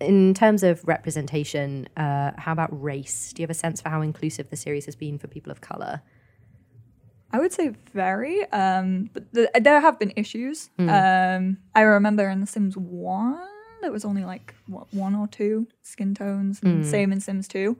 [0.00, 3.32] in terms of representation, uh, how about race?
[3.32, 5.60] Do you have a sense for how inclusive the series has been for people of
[5.60, 6.02] color?
[7.32, 10.70] I would say very, um, but th- there have been issues.
[10.78, 13.40] Um, I remember in The Sims One,
[13.82, 17.76] there was only like what one or two skin tones, and same in Sims Two.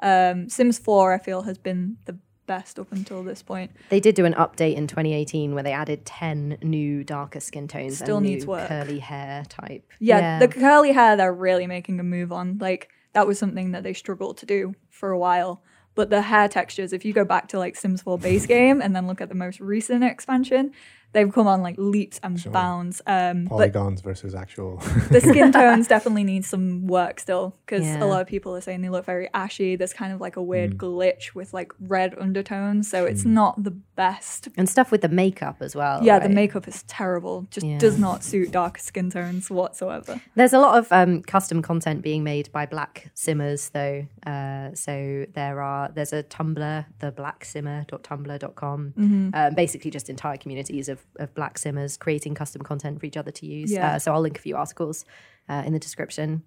[0.00, 2.16] Um, Sims Four, I feel, has been the
[2.46, 3.70] best up until this point.
[3.88, 7.98] They did do an update in 2018 where they added 10 new darker skin tones
[7.98, 8.68] Still and needs new work.
[8.68, 9.90] curly hair type.
[9.98, 12.58] Yeah, the curly hair they're really making a move on.
[12.58, 15.62] Like that was something that they struggled to do for a while.
[15.94, 18.94] But the hair textures, if you go back to like Sims 4 base game and
[18.94, 20.72] then look at the most recent expansion,
[21.14, 23.00] they've come on like leaps and bounds.
[23.06, 24.76] Um, but Polygons versus actual.
[25.10, 28.04] the skin tones definitely need some work still because Yeah.
[28.04, 29.76] a lot of people are saying they look very ashy.
[29.76, 30.76] There's kind of like a weird Mm.
[30.78, 34.48] glitch with like red undertones, so it's not the best.
[34.56, 36.02] and stuff with the makeup as well.
[36.02, 37.46] yeah, the makeup is terrible.
[37.50, 37.78] Just Yeah.
[37.78, 40.20] does not suit dark skin tones whatsoever.
[40.34, 44.06] There's a lot of um, custom content being made by Black Simmers, though.
[44.26, 49.30] Uh, so there are there's a Tumblr, the blacksimmer.tumblr.com, Mm-hmm.
[49.34, 53.30] um, basically just entire communities of, of Black Simmers creating custom content for each other
[53.30, 53.70] to use.
[53.72, 53.94] Yeah.
[53.94, 55.04] Uh, so I'll link a few articles
[55.48, 56.42] uh, in the description.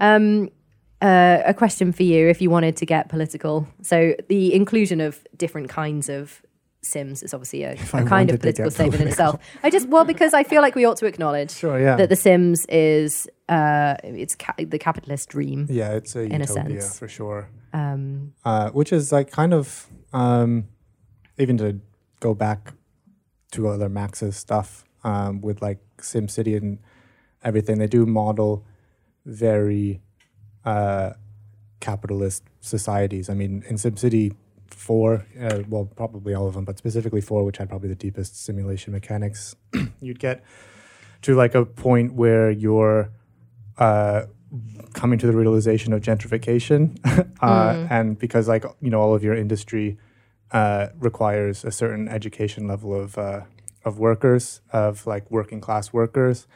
[0.00, 0.50] Um,
[1.02, 3.66] uh, a question for you, if you wanted to get political.
[3.82, 6.42] So the inclusion of different kinds of
[6.82, 9.40] Sims is obviously a kind of political statement in itself.
[9.62, 11.96] I just well because I feel like we ought to acknowledge Sure, yeah.
[11.96, 15.66] that The Sims is uh, it's ca- the capitalist dream.
[15.70, 16.98] yeah, it's a in a sense.
[16.98, 17.48] for sure.
[17.72, 20.68] Um, uh, which is like kind of um,
[21.38, 21.80] even to
[22.20, 22.74] go back
[23.52, 26.78] to other Maxis stuff um, with like SimCity and
[27.42, 27.78] everything.
[27.78, 28.64] They do model
[29.24, 30.02] very
[30.64, 31.12] uh,
[31.80, 33.28] capitalist societies.
[33.28, 34.34] I mean, in SimCity
[34.68, 38.42] four, uh, well, probably all of them, but specifically four, which had probably the deepest
[38.42, 39.54] simulation mechanics,
[40.00, 40.42] you'd get
[41.22, 43.10] to like a point where you're
[43.78, 44.22] uh,
[44.92, 46.98] coming to the realization of gentrification,
[47.40, 49.98] uh, and because like you know all of your industry
[50.52, 53.40] uh, requires a certain education level of uh,
[53.84, 56.46] of workers, of like working class workers,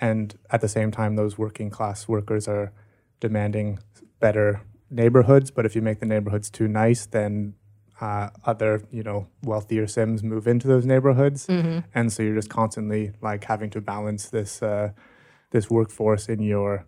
[0.00, 2.72] and at the same time, those working class workers are
[3.20, 3.78] demanding
[4.20, 5.50] better neighborhoods.
[5.50, 7.54] But if you make the neighborhoods too nice, then
[8.00, 11.46] uh, other you know wealthier Sims move into those neighborhoods,
[11.94, 14.90] and so you're just constantly like having to balance this uh,
[15.50, 16.86] this workforce in your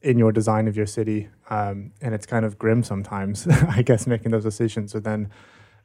[0.00, 4.06] in your design of your city, um, and it's kind of grim sometimes, I guess,
[4.06, 4.92] making those decisions.
[4.92, 5.30] So then,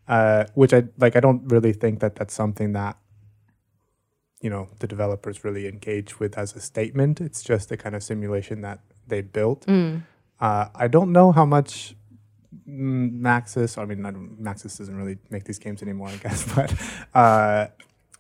[0.08, 2.98] uh, which I like, I don't really think that that's something that
[4.42, 7.20] you know the developers really engage with as a statement.
[7.22, 9.68] It's just the kind of simulation that they built.
[9.68, 11.96] Uh, I don't know how much
[12.68, 13.78] mm, Maxis.
[13.78, 16.74] I mean, I Maxis doesn't really make these games anymore, I guess, but
[17.14, 17.68] uh,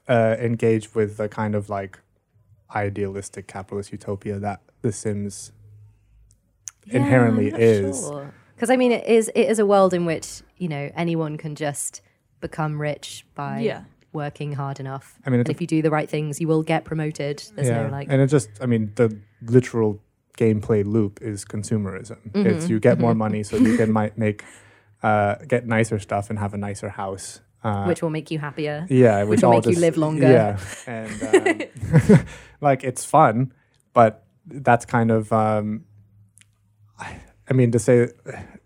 [0.07, 1.99] uh, engage with the kind of like
[2.75, 5.51] idealistic capitalist utopia that The Sims
[6.87, 8.11] inherently is.
[8.55, 11.55] Because I mean, it is it is a world in which you know anyone can
[11.55, 12.01] just
[12.39, 13.83] become rich by Yeah.
[14.11, 15.19] working hard enough.
[15.25, 17.43] I mean, and if you do the right things, you will get promoted.
[17.55, 18.07] There's no like.
[18.09, 19.99] and it just, I mean, the literal
[20.37, 22.17] gameplay loop is consumerism.
[22.31, 22.47] Mm-hmm.
[22.47, 24.43] It's you get more money so you can might make,
[25.01, 27.41] uh, get nicer stuff and have a nicer house.
[27.63, 28.85] Uh, which will make you happier.
[28.89, 30.27] yeah, which, will all make you just- live longer.
[30.27, 31.69] Yeah, and
[32.11, 32.19] um,
[32.61, 33.53] like it's fun,
[33.93, 35.85] but that's kind of, um,
[36.99, 38.09] I, I mean, to say,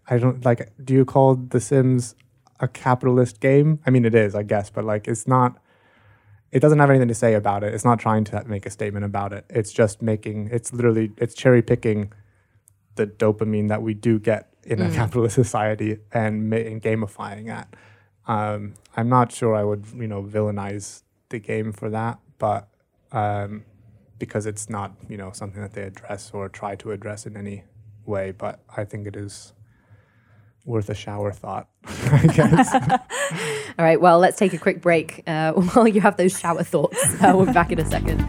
[0.10, 0.72] I don't like.
[0.84, 2.16] Do you call The Sims
[2.60, 3.80] a capitalist game?
[3.86, 5.60] I mean, it is, I guess, but like, it's not.
[6.52, 7.74] It doesn't have anything to say about it.
[7.74, 9.46] It's not trying to make a statement about it.
[9.50, 10.50] It's just making.
[10.52, 11.12] It's literally.
[11.18, 12.12] It's cherry picking
[12.96, 14.92] the dopamine that we do get in Mm.
[14.92, 17.74] a capitalist society and, and gamifying that.
[18.28, 22.68] Um, I'm not sure I would, you know, villainize the game for that, but
[23.12, 23.64] um,
[24.20, 27.64] because it's not, you know, something that they address or try to address in any
[28.06, 28.32] way.
[28.32, 29.54] But I think it is
[30.68, 32.74] worth a shower thought, I guess.
[33.80, 37.04] All right, well, let's take a quick break uh, while you have those shower thoughts.
[37.22, 38.22] Uh, we'll be back in a second.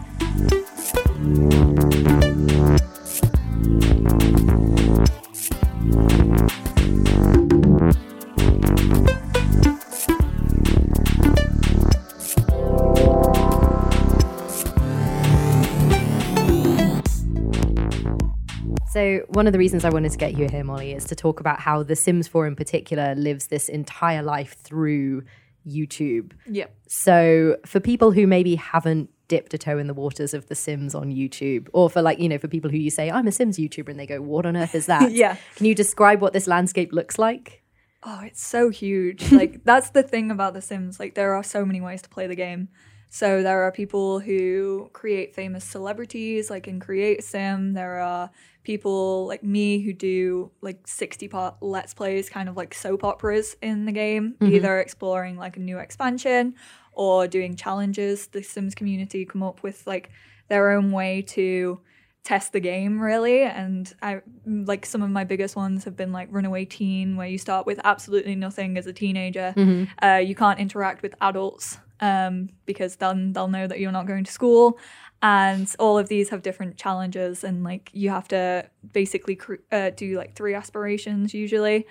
[19.29, 21.59] One of the reasons I wanted to get you here, Molly, is to talk about
[21.59, 25.23] how The Sims 4 in particular lives this entire life through
[25.67, 26.31] YouTube.
[26.47, 26.75] Yep.
[26.87, 30.95] So, for people who maybe haven't dipped a toe in the waters of The Sims
[30.95, 33.57] on YouTube, or for like, you know, for people who you say, I'm a Sims
[33.57, 35.11] YouTuber, and they go, What on earth is that?
[35.19, 35.37] Yeah.
[35.55, 37.63] Can you describe what this landscape looks like?
[38.03, 39.31] Oh, it's so huge.
[39.31, 40.99] like that's the thing about The Sims.
[40.99, 42.69] Like there are so many ways to play the game.
[43.09, 47.73] So there are people who create famous celebrities, like in Create Sim.
[47.73, 48.29] There are
[48.63, 53.55] people like me who do like 60 part let's plays, kind of like soap operas
[53.61, 56.55] in the game, either exploring like a new expansion
[56.93, 58.27] or doing challenges.
[58.27, 60.09] The Sims community come up with like
[60.49, 61.79] their own way to
[62.23, 63.43] test the game really.
[63.43, 67.37] And i like some of my biggest ones have been like runaway teen where you
[67.37, 69.53] start with absolutely nothing as a teenager.
[70.03, 74.23] Uh, you can't interact with adults um, because then they'll know that you're not going
[74.25, 74.77] to school
[75.21, 79.89] and all of these have different challenges and like you have to basically cr- uh,
[79.91, 81.85] do like three aspirations usually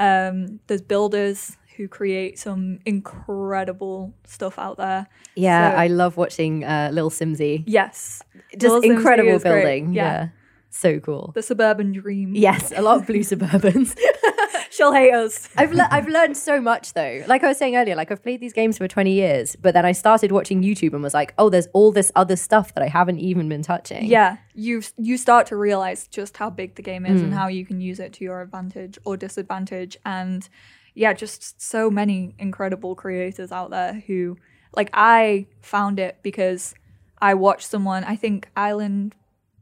[0.00, 6.64] um, there's builders who create some incredible stuff out there Yeah, So- I love watching
[6.64, 7.64] uh, Little Simsy.
[7.66, 8.22] yes
[8.58, 9.92] Just Sims incredible building.
[9.94, 10.02] yeah.
[10.04, 10.28] Yeah.
[10.70, 11.30] So cool.
[11.34, 13.96] the suburban dream Yes, a lot of blue suburbans.
[14.70, 17.22] she'll hate us I've le- I've learned so much though.
[17.26, 19.84] Like I was saying earlier, like I've played these games for 20 years, but then
[19.84, 22.88] I started watching YouTube and was like, oh, there's all this other stuff that I
[22.88, 24.06] haven't even been touching.
[24.06, 27.36] Yeah, you you start to realize just how big the game is and mm.
[27.36, 30.48] how you can use it to your advantage or disadvantage, and
[30.94, 34.36] yeah, just so many incredible creators out there who,
[34.76, 36.74] like, I found it because
[37.20, 38.04] I watched someone.
[38.04, 39.14] I think Island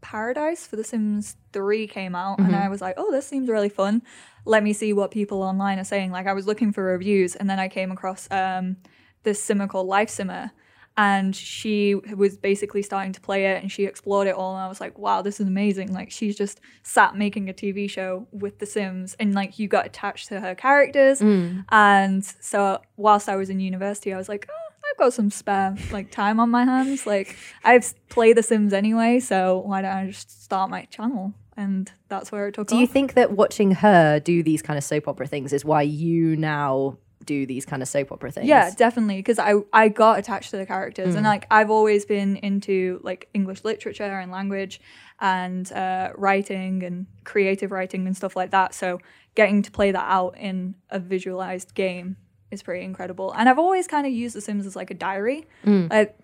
[0.02, 3.70] Paradise for The Sims 3 came out, and I was like, oh, this seems really
[3.70, 4.02] fun.
[4.44, 6.10] Let me see what people online are saying.
[6.10, 8.76] Like, I was looking for reviews, and then I came across um,
[9.22, 10.50] this simmer called Life Simmer.
[10.94, 14.54] And she was basically starting to play it and she explored it all.
[14.56, 15.90] And I was like, wow, this is amazing.
[15.90, 19.86] Like, she's just sat making a TV show with The Sims and like you got
[19.86, 21.22] attached to her characters.
[21.70, 24.61] And so, whilst I was in university, I was like, oh,
[24.92, 27.06] I've got some spare like time on my hands.
[27.06, 31.32] Like, I've played The Sims anyway, so why don't I just start my channel?
[31.56, 32.80] And that's where it took Do off.
[32.80, 36.36] you think that watching her do these kind of soap opera things is why you
[36.36, 38.48] now do these kind of soap opera things?
[38.48, 39.16] Yeah, definitely.
[39.16, 41.18] Because I I got attached to the characters, Mm.
[41.18, 44.80] and like I've always been into like English literature and language,
[45.20, 48.74] and uh, writing and creative writing and stuff like that.
[48.74, 48.98] So
[49.34, 52.16] getting to play that out in a visualized game
[52.52, 53.32] is pretty incredible.
[53.32, 55.46] And I've always kind of used The Sims as like a diary.
[55.64, 55.90] Mm.
[55.90, 56.16] Like,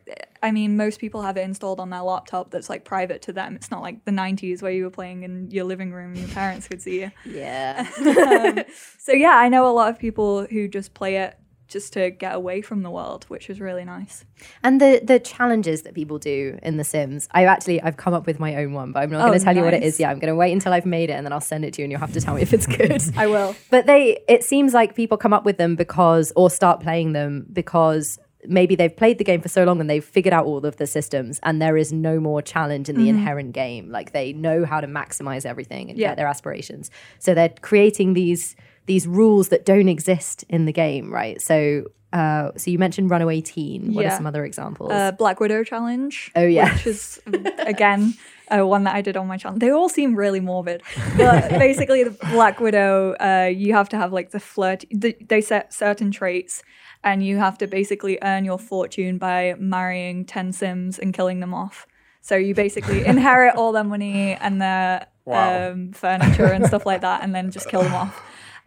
[0.42, 3.56] I mean, most people have it installed on their laptop that's like private to them.
[3.56, 6.28] It's not like the '90s where you were playing in your living room and your
[6.28, 7.10] parents could see you.
[7.24, 7.88] Yeah.
[8.28, 8.64] Um,
[8.98, 12.34] so yeah, I know a lot of people who just play it just to get
[12.34, 14.24] away from the world, which was really nice.
[14.62, 18.26] And the the challenges that people do in The Sims, I actually I've come up
[18.26, 19.94] with my own one, but I'm not Oh, going to tell you what it is.
[19.94, 20.00] nice.
[20.00, 20.10] yet.
[20.10, 21.84] I'm going to wait until I've made it, and then I'll send it to you,
[21.84, 23.02] and you'll have to tell me if it's good.
[23.16, 23.54] I will.
[23.70, 27.46] but they, it seems like people come up with them because, or start playing them
[27.52, 30.76] because maybe they've played the game for so long and they've figured out all of
[30.76, 33.18] the systems, and there is no more challenge in the mm-hmm.
[33.18, 33.90] inherent game.
[33.90, 36.08] Like they know how to maximize everything and Yeah.
[36.08, 36.90] get their aspirations.
[37.18, 38.54] So they're creating these
[38.88, 41.40] these rules that don't exist in the game, right?
[41.40, 41.84] So.
[42.10, 43.92] Uh, so you mentioned Runaway Teen.
[43.92, 44.90] What are some other examples?
[44.90, 46.30] Uh, Black Widow challenge.
[46.34, 46.72] Oh, yeah.
[46.72, 47.20] which is
[47.58, 48.14] again
[48.50, 49.58] uh, one that I did on my channel.
[49.58, 50.82] They all seem really morbid,
[51.18, 54.84] but basically the Black Widow, uh, you have to have like the flirt.
[54.90, 56.62] The, they set certain traits,
[57.04, 61.52] and you have to basically earn your fortune by marrying ten Sims and killing them
[61.52, 61.86] off.
[62.22, 65.72] So you basically inherit all their money and their Wow.
[65.72, 68.18] um, furniture and stuff like that, and then just kill them off.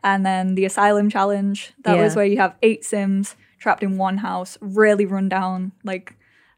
[0.03, 1.73] And then the asylum challenge.
[1.83, 6.15] That was where you have eight Sims trapped in one house, really run down, like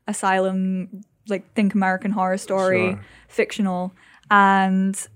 [0.07, 3.05] asylum, like think American Horror Story, Sure.
[3.27, 3.93] fictional,
[4.31, 5.07] and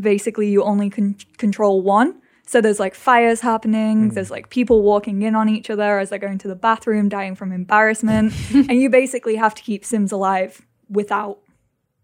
[0.00, 2.20] basically you only can control one.
[2.46, 4.14] So there's like fires happening, hmm.
[4.14, 7.34] there's like people walking in on each other as they're going to the bathroom, dying
[7.34, 11.40] from embarrassment, and you basically have to keep Sims alive without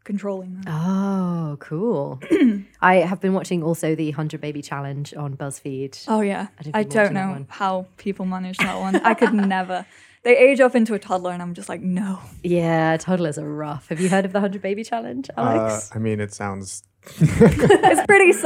[0.05, 0.64] controlling them.
[0.72, 2.20] Oh, cool.
[2.80, 6.05] I have been watching also the 100 Baby Challenge on BuzzFeed.
[6.09, 8.96] Oh yeah, didn't I don't know how people manage that one.
[8.96, 9.86] I could never.
[10.22, 12.18] They age off into a toddler, and I'm just like, no.
[12.42, 13.88] Yeah, toddlers are rough.
[13.88, 15.90] Have you heard of the 100 Baby Challenge, Uh, Alex?
[15.94, 16.82] I mean, it sounds
[17.20, 18.32] It's pretty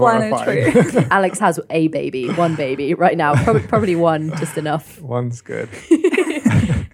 [0.00, 0.72] self-explanatory.
[1.10, 3.34] Alex has a baby, one baby right now.
[3.44, 5.00] Probably, probably one, just enough.
[5.00, 5.68] one's good.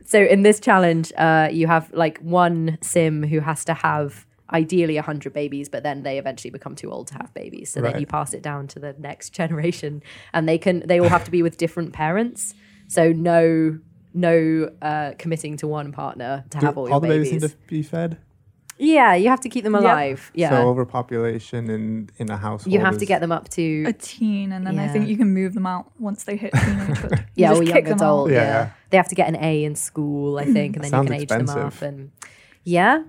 [0.06, 4.94] So in this challenge, uh, you have like one sim who has to have ideally
[4.94, 7.70] 100 babies, but then they eventually become too old to have babies.
[7.72, 10.02] So then you pass it down to the next generation,
[10.32, 12.54] and they can they all have to be with different parents.
[12.88, 13.78] So no
[14.14, 17.28] no uh, committing to one partner to Do have all your the babies.
[17.28, 18.18] babies need to be fed?
[18.78, 20.30] Yeah, you have to keep them alive.
[20.34, 20.50] Yeah.
[20.50, 22.72] So overpopulation in in a household.
[22.72, 24.92] you have to is- get them up to a teen, and then I Yeah.
[24.92, 27.18] think you can move them out once they hit teenagehood.
[27.36, 27.96] You yeah, just or kick young them out.
[28.02, 28.30] adult.
[28.30, 28.36] Yeah.
[28.42, 28.70] Yeah.
[28.90, 31.20] they have to get an A in school, I think, and then you Sounds can
[31.20, 31.82] age them expensive.
[31.82, 31.82] up.
[31.82, 32.10] And
[32.64, 33.02] yeah,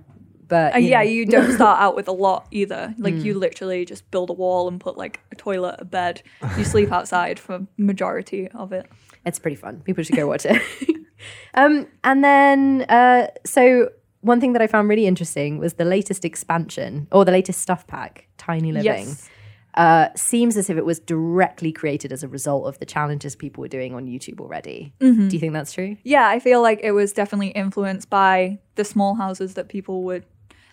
[0.48, 1.10] but Uh, you yeah, know.
[1.10, 2.94] you don't start out with a lot either.
[2.98, 3.40] Like you Mm.
[3.40, 6.22] literally just build a wall and put like a toilet, a bed.
[6.56, 8.86] You sleep outside for majority of it.
[9.26, 9.80] It's pretty fun.
[9.84, 10.60] People should go watch it.
[11.54, 13.90] um, and then, uh, so
[14.28, 17.86] one thing that I found really interesting was the latest expansion or the latest stuff
[17.86, 19.08] pack, Tiny Living.
[19.08, 19.28] Yes.
[19.74, 23.60] Uh, seems as if it was directly created as a result of the challenges people
[23.60, 24.92] were doing on YouTube already.
[25.00, 25.28] Mm-hmm.
[25.28, 25.96] Do you think that's true?
[26.02, 30.24] Yeah, I feel like it was definitely influenced by the small houses that people would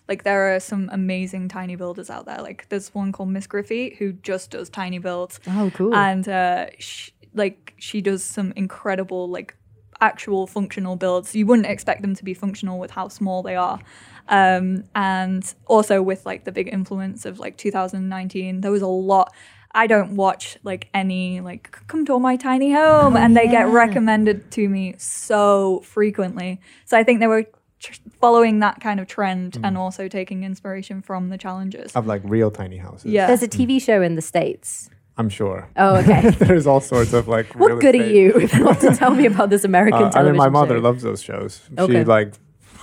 [0.07, 2.41] like there are some amazing tiny builders out there.
[2.41, 5.39] Like there's one called Miss Griffey who just does tiny builds.
[5.47, 5.93] Oh, cool.
[5.95, 9.55] And uh sh- like she does some incredible like
[10.01, 11.35] actual functional builds.
[11.35, 13.79] You wouldn't expect them to be functional with how small they are.
[14.27, 19.33] Um, and also with like the big influence of like 2019, there was a lot.
[19.71, 24.49] I don't watch like any like come to my tiny home, and they get recommended
[24.51, 26.61] to me so frequently.
[26.85, 27.45] So I think they were
[27.79, 31.93] tr- following that kind of trend and also taking inspiration from the challenges.
[31.93, 33.11] Of like real tiny houses.
[33.11, 33.27] Yeah.
[33.27, 34.89] There's a TV show in the States.
[35.17, 35.69] I'm sure.
[35.77, 36.29] Oh, okay.
[36.39, 37.55] There's all sorts of like.
[37.55, 40.11] what real good are you if you want to tell me about this American Uh,
[40.13, 40.81] I mean, my mother show?
[40.81, 41.61] loves those shows.
[41.77, 41.93] Okay.
[41.99, 42.33] She like,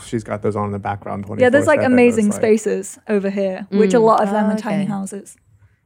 [0.06, 1.26] she's got those on in the background.
[1.38, 1.82] Yeah, there's like 24/7.
[1.84, 4.04] It's amazing like- spaces over here, which a Mm.
[4.04, 5.36] lot of them Oh, are tiny houses.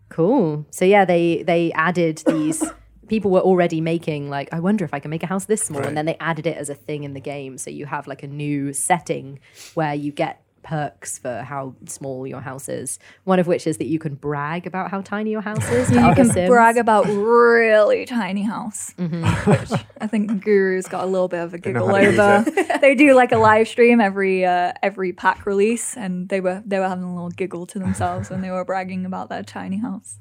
[0.08, 0.66] Cool.
[0.70, 2.62] So yeah, they they added these.
[3.08, 5.80] people were already making like, I wonder if I can make a house this small,
[5.80, 5.88] Right.
[5.88, 7.56] and then they added it as a thing in the game.
[7.56, 9.38] So you have like a new setting
[9.74, 12.98] where you get perks for how small your house is.
[13.24, 15.90] One of which is that you can brag about how tiny your house is.
[15.90, 16.48] You can Sims.
[16.48, 19.50] brag about really tiny house, Mm-hmm.
[19.50, 22.78] which I think Guru's got a little bit of a giggle how to use over.
[22.80, 26.78] they do like a live stream every uh, every pack release, and they were they
[26.80, 30.18] were having a little giggle to themselves when they were bragging about their tiny house.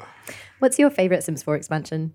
[0.59, 2.13] What's your favorite Sims 4 expansion?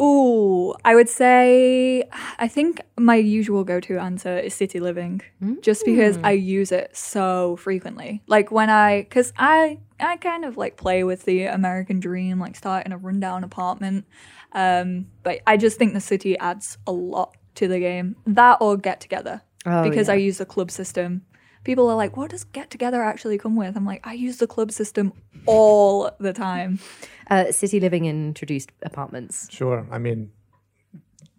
[0.00, 2.04] Ooh, I would say
[2.38, 5.22] I think my usual go-to answer is city living,
[5.60, 8.22] just because I use it so frequently.
[8.26, 12.56] Like when I, because I I kind of like play with the American dream, like
[12.56, 14.04] start in a rundown apartment.
[14.52, 18.16] Um, but I just think the city adds a lot to the game.
[18.26, 20.14] That or get together Oh, because yeah.
[20.14, 21.22] I use the club system.
[21.66, 24.46] People are like, "What does get together actually come with?" I'm like, I use the
[24.46, 25.12] club system
[25.46, 26.78] all the time.
[27.28, 29.48] Uh, City Living introduced apartments.
[29.50, 29.84] Sure.
[29.90, 30.30] I mean,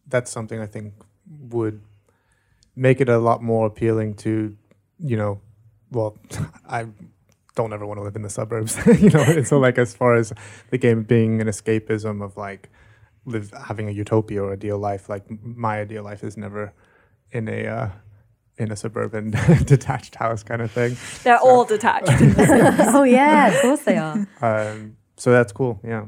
[0.06, 0.94] that's something I think
[1.50, 1.80] would
[2.76, 4.58] make it a lot more appealing to,
[5.00, 5.40] you know,
[5.90, 6.18] well,
[6.68, 6.88] I
[7.56, 9.24] don't ever want to live in the suburbs, you know.
[9.24, 10.34] And so, like, as far as
[10.72, 12.70] the game being an escapism of like
[13.24, 16.74] live having a utopia or ideal life, like my ideal life is never
[17.32, 17.90] in a uh,
[18.58, 19.32] in a suburban
[19.66, 20.98] detached house kind of thing.
[21.24, 22.08] They're all detached.
[22.10, 24.28] oh yeah, of course they are.
[24.42, 25.80] Um, so that's cool.
[25.84, 26.06] Yeah.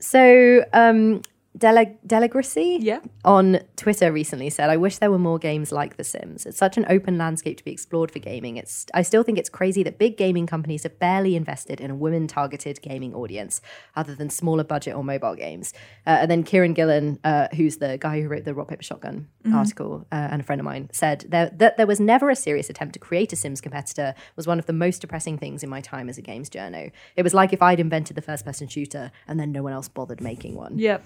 [0.00, 1.22] So, um,
[1.58, 3.00] Delegracy yeah.
[3.26, 6.46] on Twitter recently said, "I wish there were more games like The Sims.
[6.46, 8.56] It's such an open landscape to be explored for gaming.
[8.56, 11.94] It's I still think it's crazy that big gaming companies have barely invested in a
[11.94, 13.60] women-targeted gaming audience,
[13.94, 15.74] other than smaller budget or mobile games."
[16.06, 19.28] Uh, and then Kieron Gillen, uh, who's the guy who wrote the Rock Paper Shotgun
[19.52, 22.70] article, uh, and a friend of mine, said there, that there was never a serious
[22.70, 24.14] attempt to create a Sims competitor.
[24.36, 26.90] Was one of the most depressing things in my time as a games journo.
[27.14, 30.22] It was like if I'd invented the first-person shooter and then no one else bothered
[30.22, 30.78] making one.
[30.78, 31.04] Yep.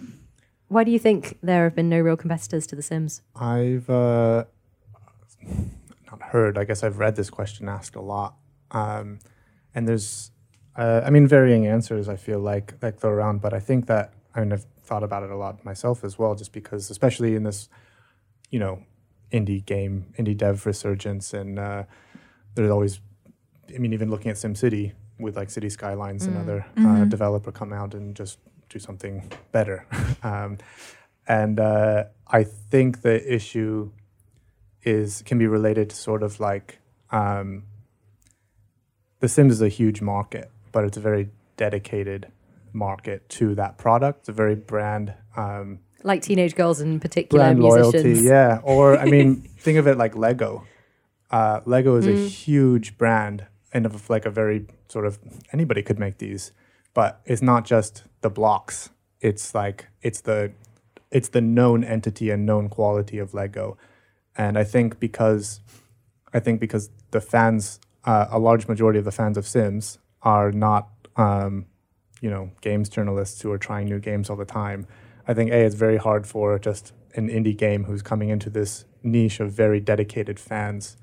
[0.69, 3.23] Why do you think there have been no real competitors to The Sims?
[3.37, 4.45] I've uh,
[6.11, 6.59] not heard.
[6.59, 8.35] I guess I've read this question asked a lot,
[8.73, 9.21] um,
[9.75, 10.33] and there's,
[10.75, 12.09] uh, I mean, varying answers.
[12.09, 15.23] I feel like like throw around, but I think that I mean I've thought about
[15.23, 17.69] it a lot myself as well, just because, especially in this,
[18.51, 18.83] you know,
[19.33, 21.85] indie game, indie dev resurgence, and uh,
[22.55, 23.01] there's always,
[23.75, 27.95] I mean, even looking at SimCity with like City Skylines, another uh, developer come out
[27.95, 28.39] and just
[28.69, 29.87] do something better.
[30.23, 30.59] um,
[31.29, 33.91] and uh, I think the issue
[34.83, 36.79] is can be related to sort of like
[37.11, 37.65] um,
[39.21, 42.29] The Sims is a huge market, but it's a very dedicated
[42.73, 44.21] market to that product.
[44.21, 48.05] It's a very brand um, Like teenage girls in particular, brand musicians.
[48.05, 48.21] loyalty.
[48.21, 50.65] Yeah, or I mean, think of it like Lego.
[51.31, 55.19] Uh, Lego is a huge brand and of like a very sort of
[55.53, 56.53] anybody could make these,
[56.95, 58.91] but it's not just the blocks.
[59.21, 60.53] It's like it's the
[61.13, 63.79] it's the known entity and known quality of Lego,
[64.37, 65.61] and I think because
[66.35, 70.51] I think because the fans, uh, a large majority of the fans of Sims are
[70.51, 71.67] not, um,
[72.21, 74.87] you know, games journalists who are trying new games all the time.
[75.29, 78.85] I think a it's very hard for just an indie game who's coming into this
[79.05, 80.97] niche of very dedicated fans.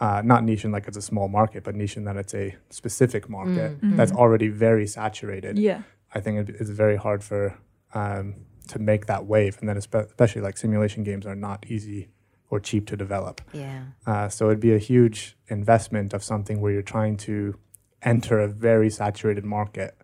[0.00, 2.54] Uh, not niche in like it's a small market, but niche in that it's a
[2.70, 5.58] specific market that's already very saturated.
[5.58, 5.82] Yeah.
[6.14, 7.58] I think it's very hard for
[7.94, 8.34] um,
[8.68, 12.08] to make that wave, and then especially like simulation games are not easy
[12.50, 13.40] or cheap to develop.
[13.52, 13.82] Yeah.
[14.06, 17.58] Uh, so it'd be a huge investment of something where you're trying to
[18.02, 19.94] enter a very saturated market.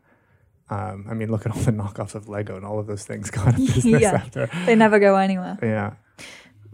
[0.70, 3.30] Um, I mean, look at all the knockoffs of Lego and all of those things
[3.30, 4.12] go out of business Yeah.
[4.14, 4.48] after.
[4.66, 5.58] They never go anywhere.
[5.62, 5.94] Yeah,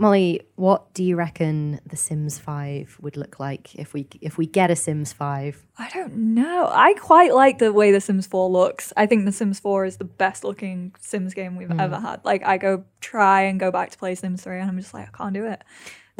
[0.00, 4.46] Molly, what do you reckon The Sims 5 would look like if we if we
[4.46, 5.66] get a Sims 5?
[5.76, 6.70] I don't know.
[6.72, 8.94] I quite like the way The Sims 4 looks.
[8.96, 11.78] I think The Sims 4 is the best looking Sims game we've hmm.
[11.78, 12.24] ever had.
[12.24, 15.06] Like I go try and go back to play Sims 3 and I'm just like
[15.06, 15.62] I can't do it.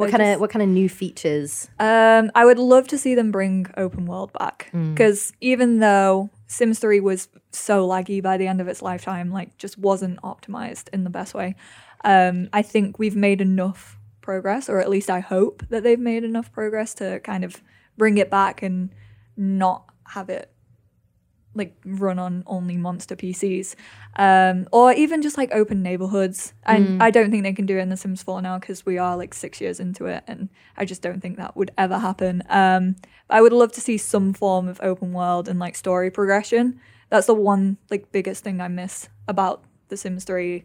[0.01, 1.69] What kind of what kind of new features?
[1.79, 6.79] Um, I would love to see them bring open world back because even though Sims
[6.79, 11.03] 3 was so laggy by the end of its lifetime, like just wasn't optimized in
[11.03, 11.55] the best way,
[12.03, 16.23] um, I think we've made enough progress, or at least I hope that they've made
[16.23, 17.61] enough progress to kind of
[17.97, 18.89] bring it back and
[19.37, 20.51] not have it
[21.53, 23.75] like run on only monster PCs,
[24.15, 26.53] um, or even just like open neighborhoods.
[26.65, 28.97] And I don't think they can do it in The Sims 4 now because we
[28.97, 32.43] are like six years into it, and I just don't think that would ever happen.
[32.49, 32.95] Um,
[33.29, 36.79] I would love to see some form of open world and like story progression.
[37.09, 40.63] That's the one like biggest thing I miss about The Sims 3.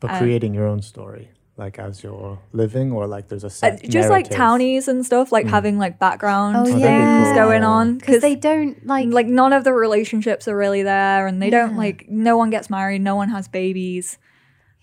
[0.00, 3.50] But Uh, creating your own story, like as you're living, or like there's a Uh,
[3.50, 7.34] set just like townies and stuff, like having like background Oh, things yeah.
[7.34, 7.96] going on.
[7.98, 11.76] Because they don't like like none of the relationships are really there and they don't
[11.76, 14.18] like no one gets married no one has babies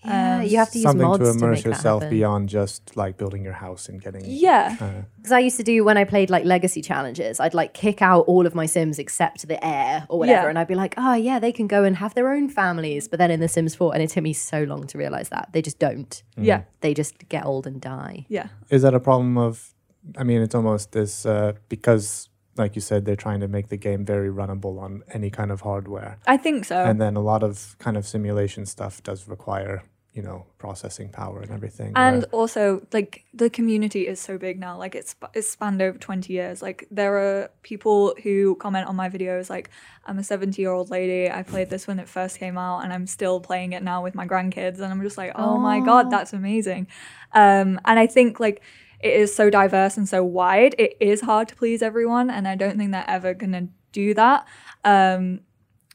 [0.04, 2.16] yeah, um, you have to use something mods to to, immerse make yourself happen.
[2.18, 4.22] beyond just like building your house and getting.
[4.26, 7.72] yeah Uh, Because I used to do when I played like legacy challenges, I'd like
[7.74, 10.48] kick out all of my Sims except the heir or whatever, Yeah.
[10.50, 13.08] and I'd be like, oh yeah, they can go and have their own families.
[13.08, 15.48] But then in The Sims 4, and it took me so long to realize that
[15.52, 16.22] they just don't.
[16.36, 18.26] yeah They just get old and die.
[18.28, 19.74] yeah is that a problem of?
[20.18, 22.28] I mean, it's almost this uh, because,
[22.58, 25.62] like you said, they're trying to make the game very runnable on any kind of
[25.62, 29.82] hardware, i think so and then a lot of kind of simulation stuff does require
[30.14, 31.92] you know processing power and everything.
[31.96, 35.98] and where- also like the community is so big now like it's it's spanned over
[35.98, 39.70] 20 years like there are people who comment on my videos like
[40.06, 42.92] i'm a 70 year old lady i played this when it first came out and
[42.92, 46.10] i'm still playing it now with my grandkids and i'm just like oh my god
[46.10, 46.86] that's amazing
[47.32, 48.62] um and i think like
[49.00, 52.54] it is so diverse and so wide it is hard to please everyone and i
[52.54, 54.46] don't think they're ever gonna do that
[54.84, 55.40] um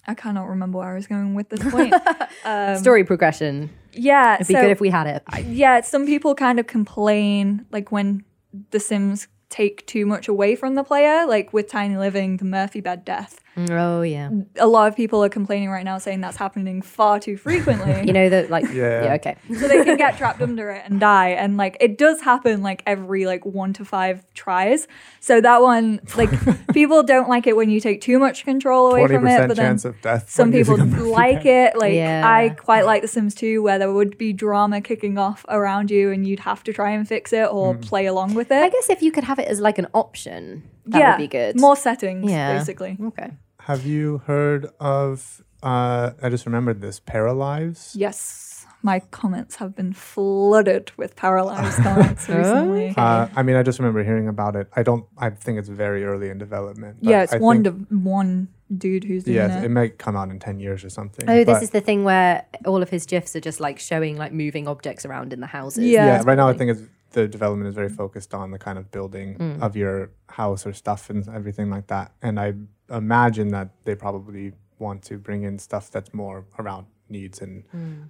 [0.07, 1.93] I cannot remember where I was going with this point.
[2.43, 3.70] um, Story progression.
[3.93, 5.23] Yeah, It'd be so- good if we had it.
[5.47, 8.23] yeah, some people kind of complain like when
[8.71, 12.81] The Sims take too much away from the player, like with Tiny Living, the Murphy
[12.81, 13.39] bed death.
[13.70, 14.30] Oh yeah.
[14.57, 18.03] A lot of people are complaining right now saying that's happening far too frequently.
[18.10, 19.03] You know that like Yeah.
[19.05, 19.36] yeah okay.
[19.53, 21.30] so they can get trapped under it and die.
[21.30, 24.88] And like it does happen like every like one to five tries.
[25.20, 26.30] So that one, like
[26.74, 29.30] people don't like it when you take too much control away from it.
[29.32, 30.30] percent But then chance of death.
[30.30, 31.78] some people like it.
[31.78, 32.24] Like Yeah.
[32.26, 36.12] I quite like The Sims 2, where there would be drama kicking off around you,
[36.12, 37.82] and you'd have to try and fix it or Mm.
[37.82, 38.62] play along with it.
[38.64, 41.28] I guess if you could have it as like an option, that yeah, would be
[41.28, 41.60] good.
[41.60, 42.57] More settings, Yeah.
[42.57, 42.97] basically.
[43.01, 43.32] Okay.
[43.62, 45.43] Have you heard of?
[45.62, 46.99] Uh, I just remembered this.
[46.99, 47.91] Paralives.
[47.93, 52.93] Yes, my comments have been flooded with paralyzed comments recently.
[52.95, 54.68] Uh, I mean, I just remember hearing about it.
[54.76, 55.05] I don't.
[55.18, 56.97] I think it's very early in development.
[57.01, 59.39] but yeah, it's I one think- to one dude who's doing it.
[59.39, 59.66] Yeah, it.
[59.66, 61.30] it might come out in ten years or something.
[61.30, 64.32] Oh, this is the thing where all of his gifs are just like showing like
[64.32, 65.84] moving objects around in the houses.
[65.84, 66.05] Yeah.
[66.05, 66.24] yeah.
[66.26, 66.82] Right now, I think it's
[67.12, 69.62] the development is very focused on the kind of building Mm.
[69.62, 72.14] of your house or stuff and everything like that.
[72.22, 72.53] And I
[72.91, 77.63] imagine that they probably want to bring in stuff that's more around needs and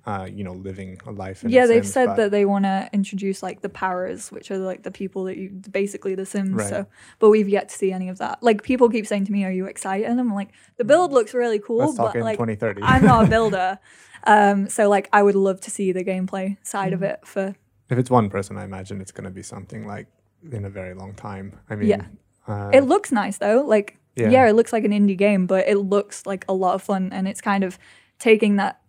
[0.05, 1.43] uh, you know living a life.
[1.43, 4.51] In yeah, The they've Sims, said that they want to introduce like the powers, which
[4.51, 6.51] are like the people that you basically the Sims.
[6.55, 6.69] Right.
[6.69, 6.85] So,
[7.19, 8.43] but we've yet to see any of that.
[8.43, 11.33] Like people keep saying to me, "Are you excited?" And I'm like, "The build looks
[11.33, 12.81] really cool, Let's but like 2030.
[12.83, 13.79] I'm not a builder."
[14.27, 16.95] um, so like I would love to see the gameplay side Mm.
[16.95, 17.55] of it for
[17.89, 20.07] if it's one person, I imagine it's going to be something like
[20.51, 21.57] in a very long time.
[21.69, 22.05] I mean, Yeah.
[22.47, 23.61] uh, It looks nice though.
[23.65, 24.29] Like Yeah.
[24.29, 24.49] yeah.
[24.49, 27.27] it looks like an indie game, but it looks like a lot of fun and
[27.27, 27.77] it's kind of
[28.19, 28.81] taking that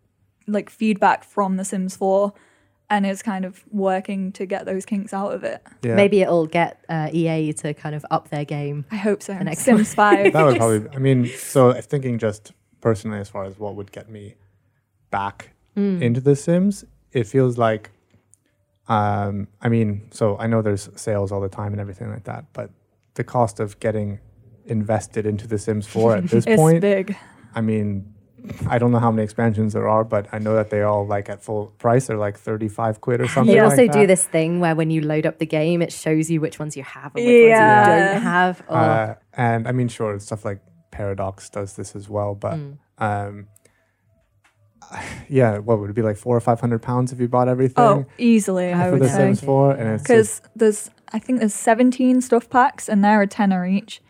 [0.47, 2.33] like feedback from The Sims 4
[2.89, 5.63] and it's kind of working to get those kinks out of it.
[5.83, 5.95] yeah.
[5.95, 8.85] Maybe it'll get uh, EA to kind of up their game.
[8.91, 9.39] I hope so.
[9.39, 10.33] next Sims 5.
[10.33, 10.89] that would probably.
[10.93, 14.35] I mean, so thinking just personally, as far as what would get me
[15.11, 16.03] back Hmm.
[16.03, 17.91] into The Sims, it feels like.
[18.89, 22.47] Um, I mean, so I know there's sales all the time and everything like that,
[22.53, 22.71] but
[23.15, 24.19] the cost of getting
[24.67, 27.17] invested into The Sims 4 at this it's point, big.
[27.55, 28.15] I mean,
[28.69, 31.29] I don't know how many expansions there are, but I know that they all like
[31.29, 33.55] at full price are like 35 quid or something.
[33.55, 34.07] They like also do that.
[34.07, 36.83] this thing where when you load up the game, it shows you which ones you
[36.83, 37.81] have and which Yeah.
[37.91, 38.63] ones you don't have.
[38.69, 40.61] Oh, Uh, and I mean, sure, stuff like
[40.91, 42.79] Paradox does this as well, but Mm.
[42.99, 43.47] um,
[45.29, 47.85] yeah, what would it be like four or five hundred pounds if you bought everything
[47.85, 49.17] Oh, easily, I for would The say.
[49.19, 49.73] Sims Four?
[49.73, 54.01] And it's Because there's, I think there's 17 stuff packs and they're a tenner each.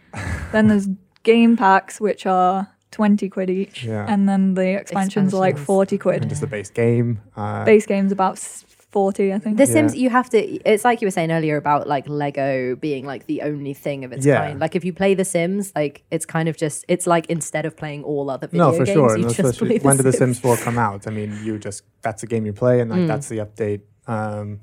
[0.52, 0.88] Then there's
[1.22, 3.84] game packs, which are 20 quid each.
[3.84, 4.06] Yeah.
[4.08, 5.66] And then the expansions are like Expansions.
[5.66, 6.28] 40 and quid.
[6.28, 7.20] just the base game.
[7.36, 9.56] Uh, Base game's about s- 40, I think.
[9.56, 9.72] The Yeah.
[9.72, 10.38] Sims, you have to.
[10.68, 14.10] It's like you were saying earlier about like Lego being like the only thing of
[14.12, 14.38] its Yeah.
[14.44, 14.58] kind.
[14.58, 16.84] Like if you play The Sims, like it's kind of just.
[16.88, 19.08] It's like instead of playing all other video no, for games, sure.
[19.10, 20.38] you And just especially play when did The Sims.
[20.38, 21.06] Sims 4 come out?
[21.06, 22.82] I mean, you just that's the game you play, Mm.
[22.82, 24.58] and like that's the update, um,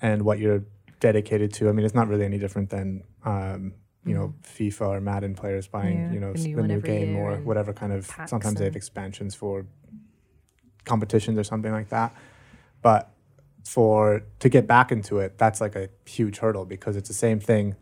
[0.00, 0.62] and what you're
[1.00, 1.68] dedicated to.
[1.68, 3.72] I mean, it's not really any different than um,
[4.06, 6.06] you know FIFA or Madden players buying Mm.
[6.08, 8.06] Yeah, you know the new the new game or whatever kind of.
[8.26, 9.66] Sometimes they have expansions for
[10.84, 12.14] competitions or something like that,
[12.82, 13.10] but
[13.64, 17.40] for to get back into it, that's like a huge hurdle because it's the same
[17.40, 17.74] thing.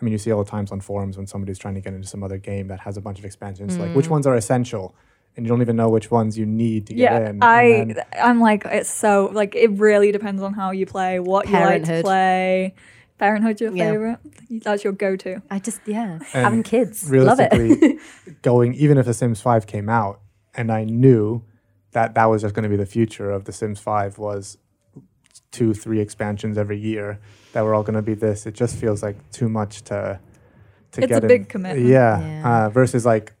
[0.00, 2.08] I mean, you see all the times on forums when somebody's trying to get into
[2.08, 3.78] some other game that has a bunch of expansions.
[3.78, 3.94] Like, Mm.
[3.94, 4.94] which ones are essential,
[5.36, 7.26] and you don't even know which ones you need to get yeah, in.
[7.26, 11.18] and I then- I'm like it's so like it really depends on how you play,
[11.20, 12.74] what you like to play.
[13.22, 13.90] Parenthood your Yeah.
[13.92, 14.18] favorite?
[14.64, 15.42] That's your go-to.
[15.48, 17.52] I just yeah, And having kids, love it.
[17.52, 18.00] realistically,
[18.42, 20.20] going even if The Sims Five came out,
[20.54, 21.42] and I knew
[21.92, 24.58] that that was just going to be the future of The Sims Five was
[25.52, 27.20] two, three expansions every year
[27.52, 28.44] that were all going to be this.
[28.44, 30.18] It just feels like too much to
[30.92, 31.22] to It's a get.
[31.22, 31.86] in- big commitment.
[31.88, 32.66] Yeah, Yeah.
[32.66, 33.34] Uh, versus like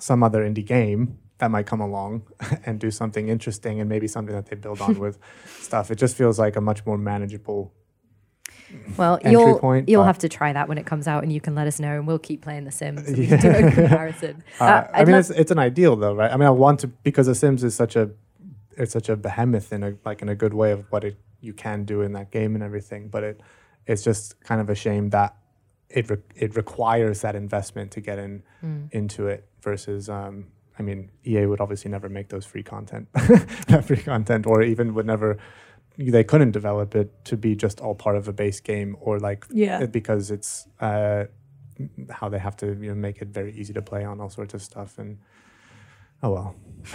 [0.00, 2.22] some other indie game that might come along
[2.66, 5.16] and do something interesting and maybe something that they build on with
[5.60, 5.92] stuff.
[5.92, 7.72] It just feels like a much more manageable.
[8.96, 11.32] Well, entry you'll point, you'll but- have to try that when it comes out, and
[11.32, 13.10] you can let us know, and we'll keep playing The Sims.
[13.10, 13.36] Yeah.
[13.36, 14.42] do a comparison.
[14.60, 16.30] Uh, Uh, I mean, it's it's an ideal though, right?
[16.32, 18.10] I mean, I want to because The Sims is such a
[18.76, 21.52] it's such a behemoth in a like in a good way of what it you
[21.54, 23.08] can do in that game and everything.
[23.08, 23.40] But it
[23.86, 25.34] it's just kind of a shame that
[25.88, 28.92] it re- it requires that investment to get in Mm.
[28.92, 30.08] into it versus.
[30.08, 30.48] Um,
[30.80, 33.08] I mean, EA would obviously never make those free content,
[33.66, 35.38] that free content, or even would never.
[35.98, 39.44] They couldn't develop it to be just all part of a base game, or like
[39.50, 39.80] Yeah.
[39.82, 41.24] it- because it's uh,
[42.10, 44.54] how they have to you know make it very easy to play on all sorts
[44.54, 45.18] of stuff and
[46.22, 46.54] oh well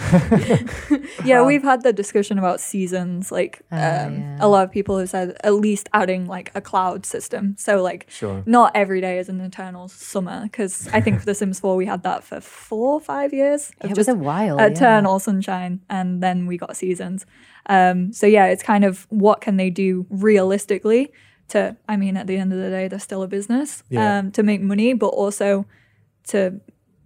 [1.24, 3.30] Yeah, Well- we've had the discussion about seasons.
[3.30, 3.82] Like, Oh, um,
[4.18, 4.36] yeah.
[4.40, 7.54] a lot of people have said at least adding like a cloud system.
[7.58, 10.42] So like, sure not every day is an eternal summer.
[10.44, 13.70] Because I think for The Sims 4 we had that for four or five years.
[13.80, 14.56] of It was just a while.
[14.58, 14.66] yeah.
[14.66, 17.24] eternal sunshine, and then we got seasons.
[17.66, 21.12] Um, so yeah, it's kind of what can they do realistically
[21.48, 21.76] to?
[21.88, 24.18] I mean, at the end of the day, they're still a business Yeah.
[24.18, 25.66] um, to make money, but also
[26.28, 26.60] to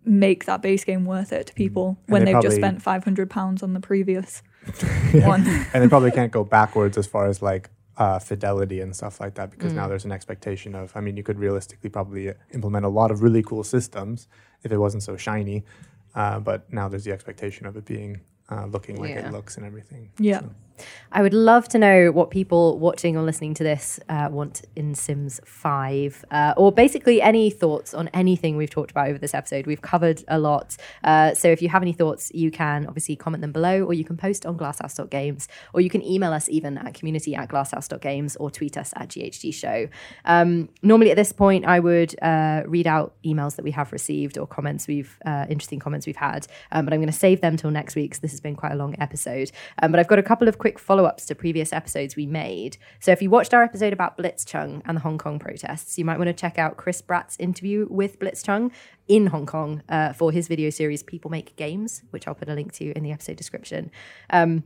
[0.09, 3.05] make that base game worth it to people And when they they've just spent five
[3.05, 4.43] hundred pounds on the previous
[5.12, 5.47] one.
[5.72, 9.35] and they probably can't go backwards as far as like uh, fidelity and stuff like
[9.35, 9.89] that because now Mm.
[9.90, 13.43] there's an expectation of i mean you could realistically probably implement a lot of really
[13.43, 14.28] cool systems
[14.62, 15.64] if it wasn't so shiny
[16.14, 18.20] uh, but now there's the expectation of it being
[18.51, 19.26] uh, looking like Yeah.
[19.28, 20.40] it looks and everything Yeah.
[20.40, 20.51] So,
[21.12, 24.94] I would love to know what people watching or listening to this uh, want in
[24.94, 29.66] Sims 5, uh, or basically any thoughts on anything we've talked about over this episode.
[29.66, 30.76] We've covered a lot.
[31.02, 34.05] Uh, so if you have any thoughts, you can obviously comment them below, or you
[34.05, 38.50] can post on glasshouse.games, or you can email us even at community at glasshouse.games, or
[38.50, 39.88] tweet us at GHG Show.
[40.24, 44.36] Um, normally at this point, I would uh, read out emails that we have received
[44.36, 47.56] or comments we've, uh, interesting comments we've had, um, but I'm going to save them
[47.56, 49.50] till next week because this has been quite a long episode.
[49.82, 52.78] Um, but I've got a couple of quick follow ups to previous episodes we made.
[52.99, 56.19] So if you watched our episode about Blitzchung and the Hong Kong protests, you might
[56.19, 58.73] want to check out Chris Bratt's interview with Blitzchung
[59.07, 62.55] in Hong Kong uh, for his video series People Make Games, which I'll put a
[62.55, 63.93] link to in the episode description.
[64.31, 64.65] Um,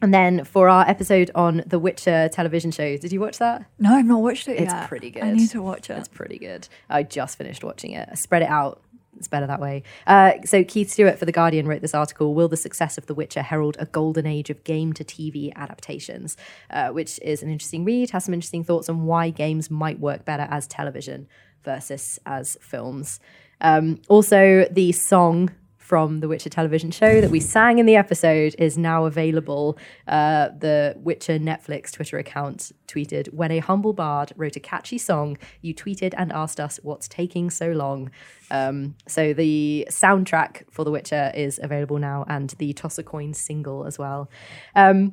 [0.00, 3.64] and then for our episode on the Witcher television show, did you watch that?
[3.78, 4.88] No, I've not watched it It's yet.
[4.88, 5.22] pretty good.
[5.22, 5.98] I need to watch it.
[5.98, 6.68] It's pretty good.
[6.90, 8.08] I just finished watching it.
[8.10, 8.82] I spread it out.
[9.16, 9.82] It's better that way.
[10.06, 13.14] Uh, so Keith Stuart for The Guardian wrote this article, Will the Success of The
[13.14, 16.36] Witcher Herald a Golden Age of Game to TV Adaptations?
[16.70, 20.24] Uh, which is an interesting read, has some interesting thoughts on why games might work
[20.24, 21.28] better as television
[21.62, 23.20] versus as films.
[23.60, 25.50] Um, also, the song
[25.92, 29.76] from the Witcher television show that we sang in the episode is now available.
[30.08, 35.36] Uh, the Witcher Netflix Twitter account tweeted, When a humble bard wrote a catchy song,
[35.60, 38.10] you tweeted and asked us what's taking so long.
[38.50, 43.34] Um, so the soundtrack for The Witcher is available now and the Toss a Coin
[43.34, 44.30] single as well.
[44.74, 45.12] Um,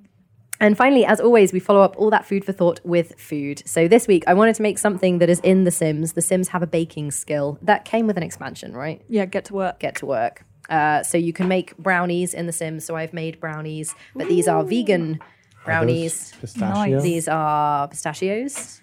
[0.61, 3.64] and finally, as always, we follow up all that food for thought with food.
[3.65, 6.14] So this week, I wanted to make something that is in The Sims.
[6.14, 9.01] The Sims have a baking skill that came with an expansion, right?
[9.10, 9.80] yeah, get to work.
[9.80, 10.45] get to work.
[10.70, 12.86] Uh, so you can make brownies in The Sims.
[12.86, 15.20] So I've made brownies, but these are vegan
[15.66, 16.34] brownies.
[16.40, 17.04] pistachio Nice.
[17.04, 18.82] These are pistachios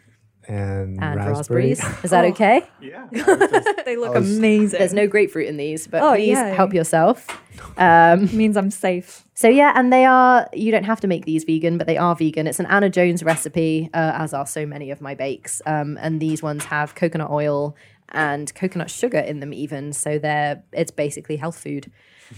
[0.49, 1.71] and, and raspberry.
[1.71, 1.85] raspberries.
[2.05, 2.29] Is that Oh.
[2.29, 2.63] okay?
[2.81, 3.07] yeah
[3.85, 4.79] They look was- amazing.
[4.79, 6.55] There's no grapefruit in these, but Oh, please yay.
[6.55, 7.27] help yourself.
[7.79, 9.25] Um, means I'm safe.
[9.35, 10.47] so yeah, and they are.
[10.53, 12.47] You don't have to make these vegan, but they are vegan.
[12.47, 15.61] It's an Anna Jones recipe, uh, as are so many of my bakes.
[15.67, 17.75] Um, and these ones have coconut oil
[18.11, 19.93] and coconut sugar in them, even.
[19.93, 20.63] So they're.
[20.73, 21.91] It's basically health food.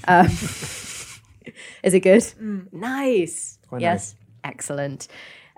[0.07, 0.27] Um,
[1.83, 2.25] is it good?
[2.73, 3.59] Nice.
[3.69, 4.15] Quite yes.
[4.45, 5.09] Excellent.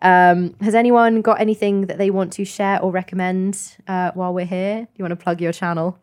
[0.02, 4.46] Um, has anyone got anything that they want to share or recommend uh, while we're
[4.46, 4.80] here?
[4.80, 5.98] Do you want to plug your channel?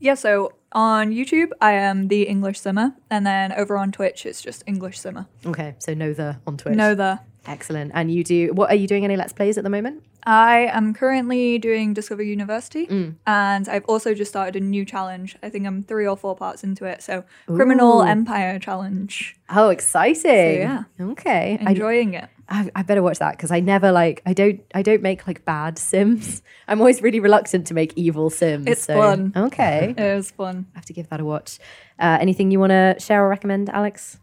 [0.00, 4.40] Yeah, so on YouTube, I am the English Simmer, and then over on Twitch, it's
[4.40, 5.26] just English Simmer.
[5.46, 6.76] Okay, so know the on Twitch.
[6.76, 7.20] Know the.
[7.46, 7.92] Excellent.
[7.94, 10.02] And you do, what are you doing any Let's Plays at the moment?
[10.24, 13.14] I am currently doing Discover University, Mm.
[13.26, 15.36] and I've also just started a new challenge.
[15.42, 17.02] I think I'm three or four parts into it.
[17.02, 19.36] So, Criminal Empire Challenge.
[19.48, 20.60] Oh, exciting.
[20.60, 20.82] yeah.
[21.00, 21.58] Okay.
[21.64, 22.28] I, Enjoying it.
[22.50, 25.44] I, I better watch that because I never like, I don't, I don't make like
[25.46, 26.42] bad Sims.
[26.68, 28.66] I'm always really reluctant to make evil Sims.
[28.66, 29.32] It's so- fun.
[29.34, 29.94] Okay.
[29.96, 30.66] It was fun.
[30.74, 31.58] I have to give that a watch.
[31.98, 34.18] Uh, anything you want to share or recommend, Alex?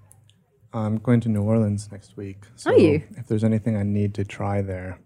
[0.76, 2.44] I'm going to New Orleans next week.
[2.56, 3.02] So Are you?
[3.18, 5.00] If there's anything I need to try there,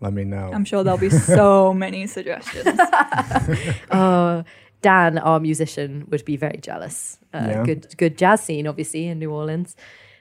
[0.00, 0.50] let me know.
[0.52, 2.78] I'm sure there'll be so many suggestions.
[3.90, 4.44] Oh,
[4.80, 7.18] Dan, our musician, would be very jealous.
[7.32, 7.64] Uh, Yeah.
[7.64, 9.76] Good, good jazz scene, obviously, in New Orleans.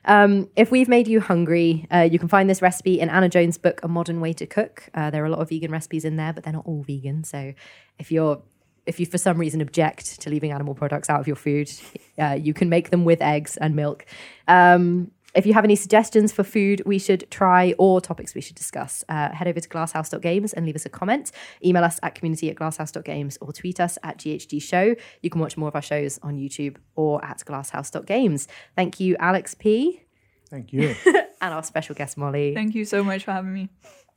[0.05, 3.57] Um, if we've made you hungry, uh, you can find this recipe in Anna Jones'
[3.57, 4.89] book, A Modern Way to Cook.
[4.93, 7.23] Uh, there are a lot of vegan recipes in there, but they're not all vegan.
[7.23, 7.53] So
[7.97, 8.41] if you're
[8.85, 11.71] if you for some reason object to leaving animal products out of your food,
[12.19, 14.05] uh, you can make them with eggs and milk.
[14.47, 18.57] Um, if you have any suggestions for food we should try or topics we should
[18.57, 21.31] discuss, uh, head over to glasshouse.games and leave us a comment.
[21.63, 24.93] Email us at community at glasshouse.games or tweet us at GHG show.
[25.21, 28.49] You can watch more of our shows on YouTube or at glasshouse.games.
[28.75, 30.01] Thank you, Alex P.
[30.49, 30.95] Thank you.
[31.41, 33.69] and our special guest, Molly, Thank you so much for having me.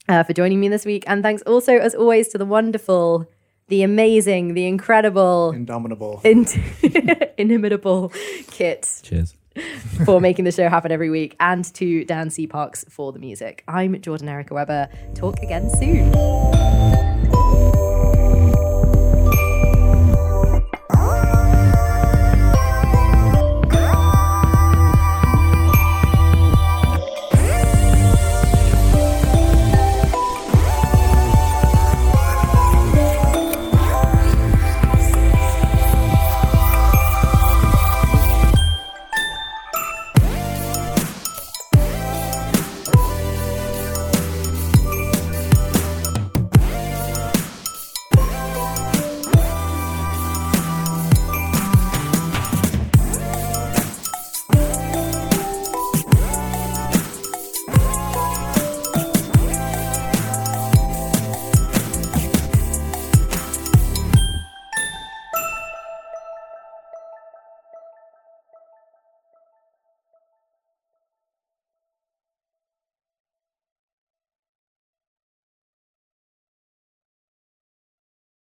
[0.09, 1.05] uh, for joining me this week.
[1.07, 3.27] And thanks also, as always, to the wonderful,
[3.69, 6.21] the amazing, the incredible, Indomitable.
[6.25, 6.47] in-
[7.39, 8.13] inimitable
[8.49, 9.35] Kit Cheers.
[10.05, 12.47] for making the show happen every week, and to Dan C.
[12.47, 13.65] Parks for the music.
[13.69, 14.89] I'm Jordan Erica Webber.
[15.15, 17.14] Talk again soon.